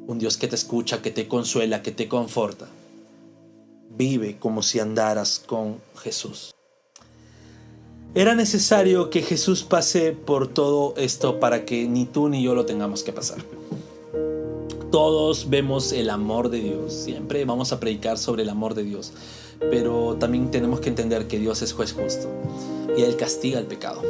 Un 0.07 0.19
Dios 0.19 0.37
que 0.37 0.49
te 0.49 0.57
escucha, 0.57 1.03
que 1.03 1.11
te 1.11 1.29
consuela, 1.29 1.83
que 1.83 1.91
te 1.91 2.09
conforta. 2.09 2.67
Vive 3.97 4.37
como 4.39 4.63
si 4.63 4.81
andaras 4.81 5.43
con 5.45 5.79
Jesús. 5.97 6.55
Era 8.15 8.37
necesario 8.37 9.11
que 9.11 9.23
Jesús 9.23 9.65
pase 9.65 10.13
por 10.13 10.47
todo 10.47 10.95
esto 10.97 11.41
para 11.41 11.65
que 11.65 11.89
ni 11.89 12.05
tú 12.05 12.29
ni 12.29 12.45
yo 12.45 12.55
lo 12.55 12.65
tengamos 12.65 13.03
que 13.03 13.13
pasar. 13.13 13.39
Todos 14.95 15.51
vemos 15.51 15.91
el 15.91 16.09
amor 16.09 16.51
de 16.51 16.61
Dios, 16.61 16.93
siempre 16.93 17.45
vamos 17.45 17.73
a 17.73 17.81
predicar 17.81 18.17
sobre 18.17 18.45
el 18.45 18.49
amor 18.49 18.75
de 18.75 18.85
Dios, 18.85 19.13
pero 19.59 20.15
también 20.21 20.53
tenemos 20.53 20.79
que 20.79 20.89
entender 20.89 21.27
que 21.27 21.41
Dios 21.41 21.63
es 21.63 21.73
juez 21.73 21.93
justo 21.93 22.29
y 22.97 23.03
Él 23.03 23.17
castiga 23.17 23.59
el 23.59 23.67
pecado. 23.67 24.03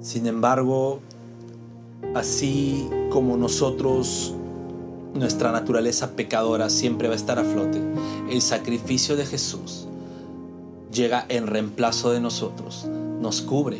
Sin 0.00 0.28
embargo, 0.28 1.00
así 2.14 2.88
como 3.10 3.36
nosotros, 3.36 4.32
nuestra 5.12 5.50
naturaleza 5.50 6.14
pecadora 6.14 6.70
siempre 6.70 7.08
va 7.08 7.14
a 7.14 7.16
estar 7.16 7.40
a 7.40 7.42
flote, 7.42 7.82
el 8.30 8.40
sacrificio 8.40 9.16
de 9.16 9.26
Jesús 9.26 9.88
llega 10.92 11.26
en 11.28 11.48
reemplazo 11.48 12.12
de 12.12 12.20
nosotros, 12.20 12.86
nos 13.20 13.42
cubre. 13.42 13.78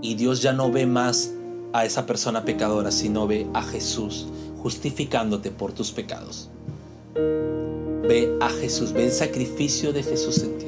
Y 0.00 0.14
Dios 0.14 0.42
ya 0.42 0.52
no 0.52 0.70
ve 0.70 0.86
más 0.86 1.32
a 1.74 1.84
esa 1.84 2.06
persona 2.06 2.46
pecadora, 2.46 2.90
sino 2.90 3.26
ve 3.26 3.46
a 3.52 3.62
Jesús 3.62 4.28
justificándote 4.62 5.50
por 5.50 5.72
tus 5.72 5.92
pecados. 5.92 6.48
Ve 7.14 8.34
a 8.40 8.48
Jesús, 8.48 8.94
ve 8.94 9.04
el 9.04 9.12
sacrificio 9.12 9.92
de 9.92 10.02
Jesús 10.02 10.38
en 10.38 10.58
ti 10.58 10.64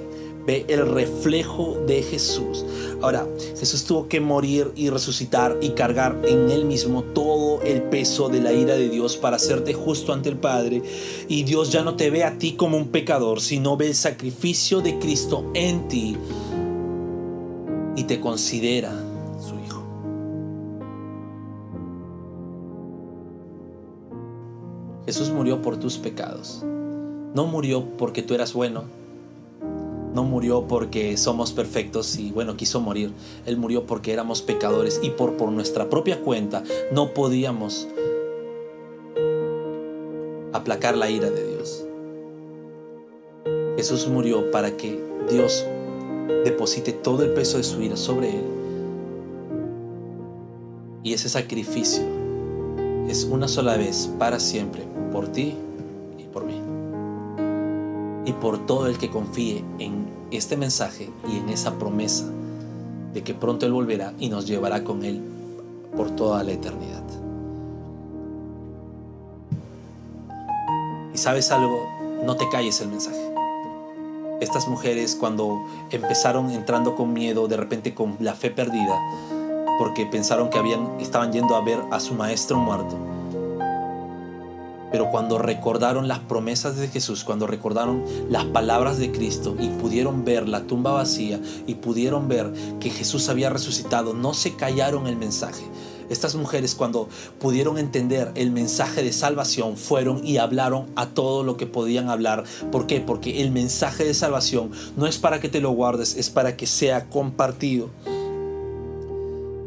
ve 0.46 0.64
el 0.68 0.86
reflejo 0.86 1.76
de 1.86 2.02
Jesús. 2.02 2.64
Ahora, 3.02 3.26
Jesús 3.58 3.84
tuvo 3.84 4.08
que 4.08 4.20
morir 4.20 4.72
y 4.76 4.88
resucitar 4.90 5.58
y 5.60 5.70
cargar 5.70 6.22
en 6.24 6.50
él 6.50 6.64
mismo 6.64 7.02
todo 7.02 7.60
el 7.62 7.82
peso 7.82 8.28
de 8.28 8.40
la 8.40 8.52
ira 8.52 8.76
de 8.76 8.88
Dios 8.88 9.16
para 9.16 9.36
hacerte 9.36 9.74
justo 9.74 10.12
ante 10.12 10.28
el 10.28 10.38
Padre. 10.38 10.82
Y 11.28 11.42
Dios 11.42 11.72
ya 11.72 11.82
no 11.82 11.96
te 11.96 12.10
ve 12.10 12.24
a 12.24 12.38
ti 12.38 12.52
como 12.52 12.76
un 12.76 12.88
pecador, 12.88 13.40
sino 13.40 13.76
ve 13.76 13.88
el 13.88 13.94
sacrificio 13.94 14.80
de 14.80 14.98
Cristo 14.98 15.50
en 15.54 15.88
ti 15.88 16.16
y 17.96 18.04
te 18.04 18.20
considera 18.20 19.05
Jesús 25.06 25.30
murió 25.30 25.62
por 25.62 25.78
tus 25.78 25.98
pecados. 25.98 26.62
No 27.34 27.46
murió 27.46 27.84
porque 27.96 28.22
tú 28.22 28.34
eras 28.34 28.52
bueno, 28.52 28.84
no 30.12 30.24
murió 30.24 30.66
porque 30.66 31.16
somos 31.16 31.52
perfectos 31.52 32.16
y 32.18 32.32
bueno, 32.32 32.56
quiso 32.56 32.80
morir. 32.80 33.12
Él 33.44 33.56
murió 33.56 33.86
porque 33.86 34.12
éramos 34.12 34.42
pecadores 34.42 34.98
y 35.02 35.10
por, 35.10 35.36
por 35.36 35.52
nuestra 35.52 35.88
propia 35.88 36.22
cuenta 36.22 36.64
no 36.90 37.14
podíamos 37.14 37.86
aplacar 40.52 40.96
la 40.96 41.08
ira 41.10 41.30
de 41.30 41.46
Dios. 41.46 41.84
Jesús 43.76 44.08
murió 44.08 44.50
para 44.50 44.76
que 44.76 44.98
Dios 45.30 45.64
deposite 46.44 46.92
todo 46.92 47.22
el 47.22 47.34
peso 47.34 47.58
de 47.58 47.64
su 47.64 47.80
ira 47.82 47.96
sobre 47.96 48.30
él. 48.30 48.44
Y 51.04 51.12
ese 51.12 51.28
sacrificio 51.28 52.25
es 53.08 53.24
una 53.24 53.48
sola 53.48 53.76
vez, 53.76 54.10
para 54.18 54.40
siempre, 54.40 54.84
por 55.12 55.28
ti 55.28 55.54
y 56.18 56.24
por 56.24 56.44
mí 56.44 56.60
y 58.26 58.32
por 58.32 58.66
todo 58.66 58.88
el 58.88 58.98
que 58.98 59.08
confíe 59.08 59.64
en 59.78 60.06
este 60.32 60.56
mensaje 60.56 61.08
y 61.28 61.38
en 61.38 61.48
esa 61.48 61.78
promesa 61.78 62.26
de 63.14 63.22
que 63.22 63.32
pronto 63.32 63.64
Él 63.64 63.72
volverá 63.72 64.12
y 64.18 64.28
nos 64.28 64.46
llevará 64.46 64.82
con 64.82 65.04
Él 65.04 65.22
por 65.96 66.10
toda 66.10 66.42
la 66.42 66.52
eternidad. 66.52 67.04
Y 71.14 71.18
sabes 71.18 71.50
algo, 71.52 71.88
no 72.24 72.36
te 72.36 72.48
calles 72.50 72.80
el 72.80 72.88
mensaje. 72.88 73.32
Estas 74.40 74.68
mujeres 74.68 75.14
cuando 75.14 75.64
empezaron 75.90 76.50
entrando 76.50 76.94
con 76.94 77.12
miedo, 77.14 77.48
de 77.48 77.56
repente 77.56 77.94
con 77.94 78.16
la 78.20 78.34
fe 78.34 78.50
perdida, 78.50 79.00
porque 79.78 80.06
pensaron 80.06 80.50
que 80.50 80.58
habían, 80.58 81.00
estaban 81.00 81.32
yendo 81.32 81.54
a 81.56 81.60
ver 81.62 81.78
a 81.90 82.00
su 82.00 82.14
maestro 82.14 82.58
muerto, 82.58 82.96
pero 84.96 85.10
cuando 85.10 85.38
recordaron 85.38 86.08
las 86.08 86.20
promesas 86.20 86.76
de 86.76 86.88
Jesús, 86.88 87.24
cuando 87.24 87.46
recordaron 87.46 88.04
las 88.30 88.44
palabras 88.44 88.98
de 88.98 89.10
Cristo 89.10 89.56
y 89.58 89.68
pudieron 89.68 90.24
ver 90.24 90.48
la 90.48 90.62
tumba 90.62 90.92
vacía 90.92 91.40
y 91.66 91.74
pudieron 91.74 92.28
ver 92.28 92.52
que 92.80 92.90
Jesús 92.90 93.28
había 93.28 93.50
resucitado, 93.50 94.14
no 94.14 94.32
se 94.32 94.54
callaron 94.54 95.06
el 95.06 95.16
mensaje. 95.16 95.64
Estas 96.08 96.36
mujeres 96.36 96.76
cuando 96.76 97.08
pudieron 97.40 97.78
entender 97.78 98.30
el 98.36 98.52
mensaje 98.52 99.02
de 99.02 99.12
salvación 99.12 99.76
fueron 99.76 100.24
y 100.24 100.38
hablaron 100.38 100.86
a 100.94 101.08
todo 101.08 101.42
lo 101.42 101.56
que 101.56 101.66
podían 101.66 102.08
hablar. 102.08 102.44
¿Por 102.70 102.86
qué? 102.86 103.00
Porque 103.00 103.42
el 103.42 103.50
mensaje 103.50 104.04
de 104.04 104.14
salvación 104.14 104.70
no 104.96 105.06
es 105.08 105.18
para 105.18 105.40
que 105.40 105.48
te 105.48 105.60
lo 105.60 105.72
guardes, 105.72 106.16
es 106.16 106.30
para 106.30 106.56
que 106.56 106.66
sea 106.66 107.10
compartido. 107.10 107.90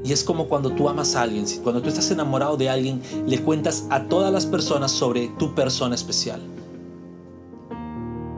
Y 0.03 0.13
es 0.13 0.23
como 0.23 0.47
cuando 0.47 0.71
tú 0.71 0.87
amas 0.87 1.15
a 1.15 1.23
alguien, 1.23 1.45
cuando 1.63 1.81
tú 1.81 1.89
estás 1.89 2.09
enamorado 2.11 2.55
de 2.57 2.69
alguien, 2.69 3.01
le 3.25 3.41
cuentas 3.41 3.85
a 3.89 4.03
todas 4.03 4.31
las 4.31 4.45
personas 4.45 4.91
sobre 4.91 5.27
tu 5.27 5.53
persona 5.53 5.95
especial. 5.95 6.41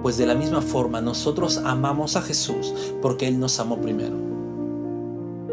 Pues 0.02 0.18
de 0.18 0.26
la 0.26 0.34
misma 0.34 0.62
forma 0.62 1.00
nosotros 1.02 1.58
amamos 1.58 2.16
a 2.16 2.24
Jesús 2.24 2.74
porque 3.02 3.28
Él 3.28 3.40
nos 3.40 3.60
amó 3.60 3.80
primero. 3.80 4.16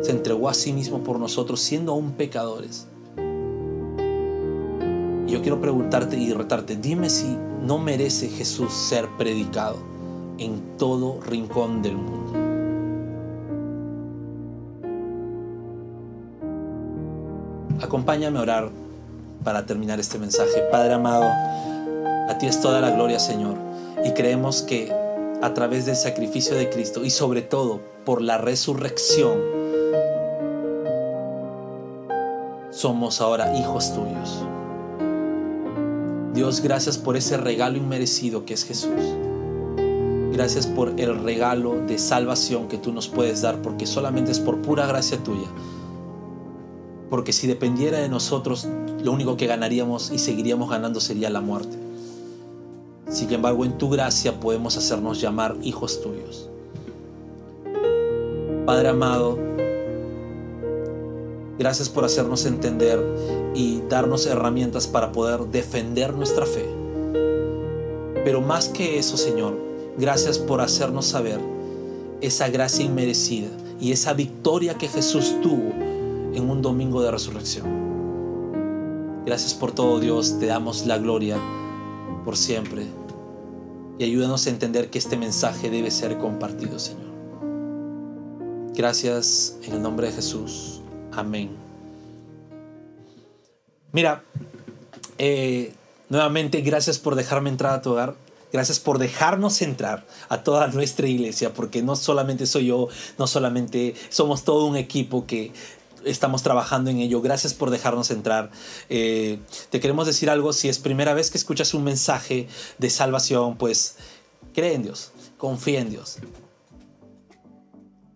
Se 0.00 0.12
entregó 0.12 0.48
a 0.48 0.54
sí 0.54 0.72
mismo 0.72 1.02
por 1.02 1.18
nosotros 1.18 1.60
siendo 1.60 1.92
aún 1.92 2.12
pecadores. 2.12 2.86
Y 5.26 5.32
yo 5.32 5.42
quiero 5.42 5.60
preguntarte 5.60 6.16
y 6.16 6.32
retarte, 6.32 6.76
dime 6.76 7.10
si 7.10 7.36
no 7.62 7.78
merece 7.78 8.28
Jesús 8.28 8.72
ser 8.72 9.06
predicado 9.18 9.76
en 10.38 10.78
todo 10.78 11.20
rincón 11.20 11.82
del 11.82 11.96
mundo. 11.96 12.47
Acompáñame 17.80 18.38
a 18.38 18.42
orar 18.42 18.70
para 19.44 19.64
terminar 19.64 20.00
este 20.00 20.18
mensaje. 20.18 20.62
Padre 20.70 20.94
amado, 20.94 21.24
a 21.24 22.36
ti 22.38 22.46
es 22.46 22.60
toda 22.60 22.80
la 22.80 22.90
gloria, 22.90 23.20
Señor. 23.20 23.56
Y 24.04 24.10
creemos 24.12 24.62
que 24.62 24.92
a 25.40 25.54
través 25.54 25.86
del 25.86 25.94
sacrificio 25.94 26.56
de 26.56 26.70
Cristo 26.70 27.04
y 27.04 27.10
sobre 27.10 27.42
todo 27.42 27.80
por 28.04 28.20
la 28.20 28.36
resurrección, 28.38 29.38
somos 32.70 33.20
ahora 33.20 33.56
hijos 33.56 33.94
tuyos. 33.94 34.44
Dios, 36.34 36.60
gracias 36.60 36.98
por 36.98 37.16
ese 37.16 37.36
regalo 37.36 37.76
inmerecido 37.76 38.44
que 38.44 38.54
es 38.54 38.64
Jesús. 38.64 38.90
Gracias 40.32 40.66
por 40.66 40.98
el 41.00 41.22
regalo 41.22 41.80
de 41.86 41.98
salvación 41.98 42.68
que 42.68 42.78
tú 42.78 42.92
nos 42.92 43.08
puedes 43.08 43.42
dar, 43.42 43.62
porque 43.62 43.86
solamente 43.86 44.32
es 44.32 44.40
por 44.40 44.62
pura 44.62 44.86
gracia 44.86 45.18
tuya 45.18 45.48
porque 47.10 47.32
si 47.32 47.46
dependiera 47.46 47.98
de 47.98 48.08
nosotros, 48.08 48.68
lo 49.02 49.12
único 49.12 49.36
que 49.36 49.46
ganaríamos 49.46 50.10
y 50.10 50.18
seguiríamos 50.18 50.70
ganando 50.70 51.00
sería 51.00 51.30
la 51.30 51.40
muerte. 51.40 51.76
Sin 53.08 53.32
embargo, 53.32 53.64
en 53.64 53.78
tu 53.78 53.88
gracia 53.88 54.38
podemos 54.38 54.76
hacernos 54.76 55.20
llamar 55.20 55.56
hijos 55.62 56.02
tuyos. 56.02 56.48
Padre 58.66 58.88
amado, 58.88 59.38
gracias 61.58 61.88
por 61.88 62.04
hacernos 62.04 62.44
entender 62.44 63.02
y 63.54 63.80
darnos 63.88 64.26
herramientas 64.26 64.86
para 64.86 65.10
poder 65.10 65.46
defender 65.46 66.12
nuestra 66.12 66.44
fe. 66.44 66.66
Pero 68.24 68.42
más 68.42 68.68
que 68.68 68.98
eso, 68.98 69.16
Señor, 69.16 69.56
gracias 69.96 70.38
por 70.38 70.60
hacernos 70.60 71.06
saber 71.06 71.40
esa 72.20 72.50
gracia 72.50 72.84
inmerecida 72.84 73.48
y 73.80 73.92
esa 73.92 74.12
victoria 74.12 74.74
que 74.74 74.88
Jesús 74.88 75.34
tuvo 75.40 75.87
en 76.38 76.48
un 76.48 76.62
domingo 76.62 77.02
de 77.02 77.10
resurrección. 77.10 77.66
Gracias 79.26 79.54
por 79.54 79.72
todo 79.72 80.00
Dios, 80.00 80.38
te 80.38 80.46
damos 80.46 80.86
la 80.86 80.98
gloria 80.98 81.36
por 82.24 82.36
siempre. 82.36 82.86
y 83.98 84.04
ayúdanos 84.04 84.46
a 84.46 84.50
entender 84.50 84.90
que 84.90 84.98
este 84.98 85.16
mensaje 85.16 85.70
debe 85.70 85.90
ser 85.90 86.18
compartido, 86.18 86.78
Señor. 86.78 87.08
Gracias 88.74 89.58
en 89.64 89.72
el 89.74 89.82
nombre 89.82 90.06
de 90.06 90.12
Jesús. 90.12 90.80
Amén. 91.10 91.50
Mira, 93.90 94.22
eh, 95.18 95.72
nuevamente 96.08 96.60
gracias 96.60 96.98
por 96.98 97.16
dejarme 97.16 97.50
entrar 97.50 97.74
a 97.74 97.82
tu 97.82 97.90
hogar. 97.90 98.14
Gracias 98.52 98.78
por 98.78 98.98
dejarnos 98.98 99.60
entrar 99.60 100.06
a 100.28 100.42
toda 100.42 100.68
nuestra 100.68 101.06
iglesia, 101.06 101.52
porque 101.52 101.82
no 101.82 101.96
solamente 101.96 102.46
soy 102.46 102.66
yo, 102.66 102.88
no 103.18 103.26
solamente 103.26 103.94
somos 104.08 104.44
todo 104.44 104.64
un 104.64 104.76
equipo 104.76 105.26
que 105.26 105.52
estamos 106.04 106.42
trabajando 106.42 106.90
en 106.90 106.98
ello. 106.98 107.20
Gracias 107.20 107.54
por 107.54 107.70
dejarnos 107.70 108.10
entrar. 108.10 108.50
Eh, 108.88 109.38
te 109.70 109.80
queremos 109.80 110.06
decir 110.06 110.30
algo, 110.30 110.52
si 110.52 110.68
es 110.68 110.78
primera 110.78 111.14
vez 111.14 111.30
que 111.30 111.38
escuchas 111.38 111.74
un 111.74 111.84
mensaje 111.84 112.48
de 112.78 112.90
salvación, 112.90 113.56
pues 113.56 113.96
cree 114.54 114.74
en 114.74 114.82
Dios, 114.82 115.12
confía 115.36 115.80
en 115.80 115.90
Dios. 115.90 116.18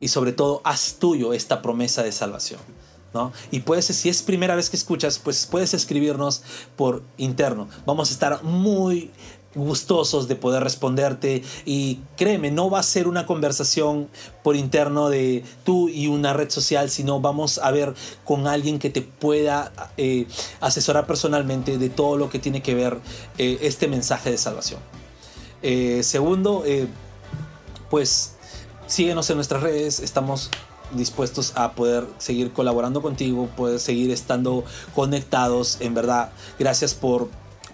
Y 0.00 0.08
sobre 0.08 0.32
todo, 0.32 0.60
haz 0.64 0.96
tuyo 0.98 1.32
esta 1.32 1.62
promesa 1.62 2.02
de 2.02 2.12
salvación. 2.12 2.60
¿No? 3.14 3.30
Y 3.50 3.60
puedes, 3.60 3.84
si 3.84 4.08
es 4.08 4.22
primera 4.22 4.56
vez 4.56 4.70
que 4.70 4.76
escuchas, 4.76 5.18
pues 5.18 5.44
puedes 5.44 5.74
escribirnos 5.74 6.42
por 6.76 7.02
interno. 7.18 7.68
Vamos 7.84 8.08
a 8.08 8.12
estar 8.14 8.42
muy 8.42 9.10
gustosos 9.54 10.28
de 10.28 10.36
poder 10.36 10.62
responderte 10.62 11.42
y 11.64 12.00
créeme, 12.16 12.50
no 12.50 12.70
va 12.70 12.78
a 12.80 12.82
ser 12.82 13.08
una 13.08 13.26
conversación 13.26 14.08
por 14.42 14.56
interno 14.56 15.08
de 15.08 15.44
tú 15.64 15.88
y 15.88 16.06
una 16.06 16.32
red 16.32 16.50
social, 16.50 16.90
sino 16.90 17.20
vamos 17.20 17.58
a 17.58 17.70
ver 17.70 17.94
con 18.24 18.46
alguien 18.46 18.78
que 18.78 18.90
te 18.90 19.02
pueda 19.02 19.72
eh, 19.96 20.26
asesorar 20.60 21.06
personalmente 21.06 21.78
de 21.78 21.90
todo 21.90 22.16
lo 22.16 22.30
que 22.30 22.38
tiene 22.38 22.62
que 22.62 22.74
ver 22.74 22.98
eh, 23.38 23.58
este 23.62 23.88
mensaje 23.88 24.30
de 24.30 24.38
salvación. 24.38 24.80
Eh, 25.62 26.02
segundo, 26.02 26.64
pues 27.90 28.34
síguenos 28.86 29.30
en 29.30 29.36
nuestras 29.36 29.62
redes, 29.62 30.00
estamos 30.00 30.50
dispuestos 30.92 31.52
a 31.56 31.72
poder 31.72 32.06
seguir 32.18 32.52
colaborando 32.52 33.00
contigo, 33.00 33.48
poder 33.56 33.80
seguir 33.80 34.10
estando 34.10 34.64
conectados, 34.94 35.78
en 35.80 35.94
verdad, 35.94 36.32
gracias 36.58 36.94
por 36.94 37.28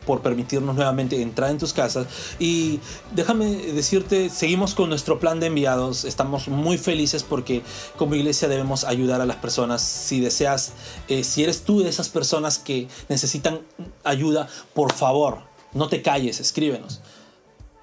por 0.09 0.23
permitirnos 0.23 0.75
nuevamente 0.75 1.21
entrar 1.21 1.51
en 1.51 1.59
tus 1.59 1.75
casas. 1.75 2.07
Y 2.39 2.81
déjame 3.15 3.45
decirte, 3.75 4.31
seguimos 4.31 4.73
con 4.73 4.89
nuestro 4.89 5.21
plan 5.21 5.39
de 5.39 5.49
enviados. 5.49 6.07
Estamos 6.07 6.49
muy 6.49 6.79
felices 6.79 7.23
porque 7.23 7.61
como 7.99 8.15
iglesia 8.15 8.49
debemos 8.49 8.85
ayudar 8.85 9.21
a 9.21 9.27
las 9.27 9.37
personas. 9.37 9.83
Si 9.83 10.19
deseas, 10.19 10.73
eh, 11.09 11.25
si 11.25 11.45
eres 11.45 11.61
tú 11.61 11.83
de 11.83 11.91
esas 11.91 12.09
personas 12.09 12.59
que 12.59 12.89
necesitan 13.11 13.61
ayuda, 14.03 14.49
por 14.73 14.95
favor, 14.95 15.41
no 15.75 15.89
te 15.89 16.01
calles, 16.01 16.41
escríbenos 16.41 17.03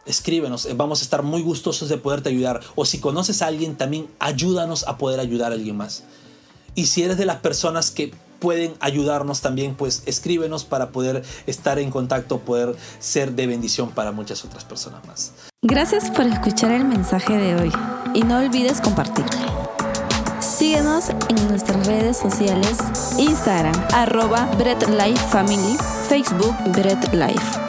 escríbenos, 0.07 0.67
eh, 0.67 0.73
vamos 0.75 1.01
a 1.01 1.03
estar 1.03 1.23
muy 1.23 1.41
gustosos 1.41 1.89
de 1.89 1.97
poderte 1.97 2.29
ayudar. 2.29 2.61
O 2.75 2.85
si 2.85 2.99
conoces 2.99 3.41
a 3.41 3.47
alguien, 3.47 3.75
también 3.75 4.07
ayúdanos 4.19 4.88
a 4.88 4.97
poder 4.97 5.19
ayudar 5.19 5.51
a 5.51 5.55
alguien 5.55 5.77
más. 5.77 6.03
Y 6.75 6.88
si 6.88 7.01
eres 7.01 7.17
de 7.17 7.25
las 7.25 7.38
personas 7.38 7.89
que 7.89 8.13
pueden 8.39 8.73
ayudarnos 8.79 9.41
también, 9.41 9.75
pues 9.75 10.03
escríbenos 10.05 10.65
para 10.65 10.89
poder 10.89 11.23
estar 11.47 11.79
en 11.79 11.91
contacto, 11.91 12.39
poder 12.39 12.75
ser 12.99 13.33
de 13.33 13.47
bendición 13.47 13.91
para 13.91 14.11
muchas 14.11 14.43
otras 14.45 14.63
personas 14.63 15.05
más. 15.07 15.33
Gracias 15.61 16.11
por 16.11 16.25
escuchar 16.25 16.71
el 16.71 16.85
mensaje 16.85 17.37
de 17.37 17.55
hoy 17.55 17.71
y 18.13 18.23
no 18.23 18.37
olvides 18.37 18.81
compartirlo. 18.81 19.65
Síguenos 20.39 21.09
en 21.09 21.47
nuestras 21.47 21.85
redes 21.87 22.17
sociales, 22.17 22.77
Instagram, 23.17 23.75
arroba 23.93 24.45
Bread 24.57 24.83
Life 24.89 25.25
Family, 25.29 25.75
Facebook 26.07 26.55
Bread 26.71 27.13
Life. 27.13 27.64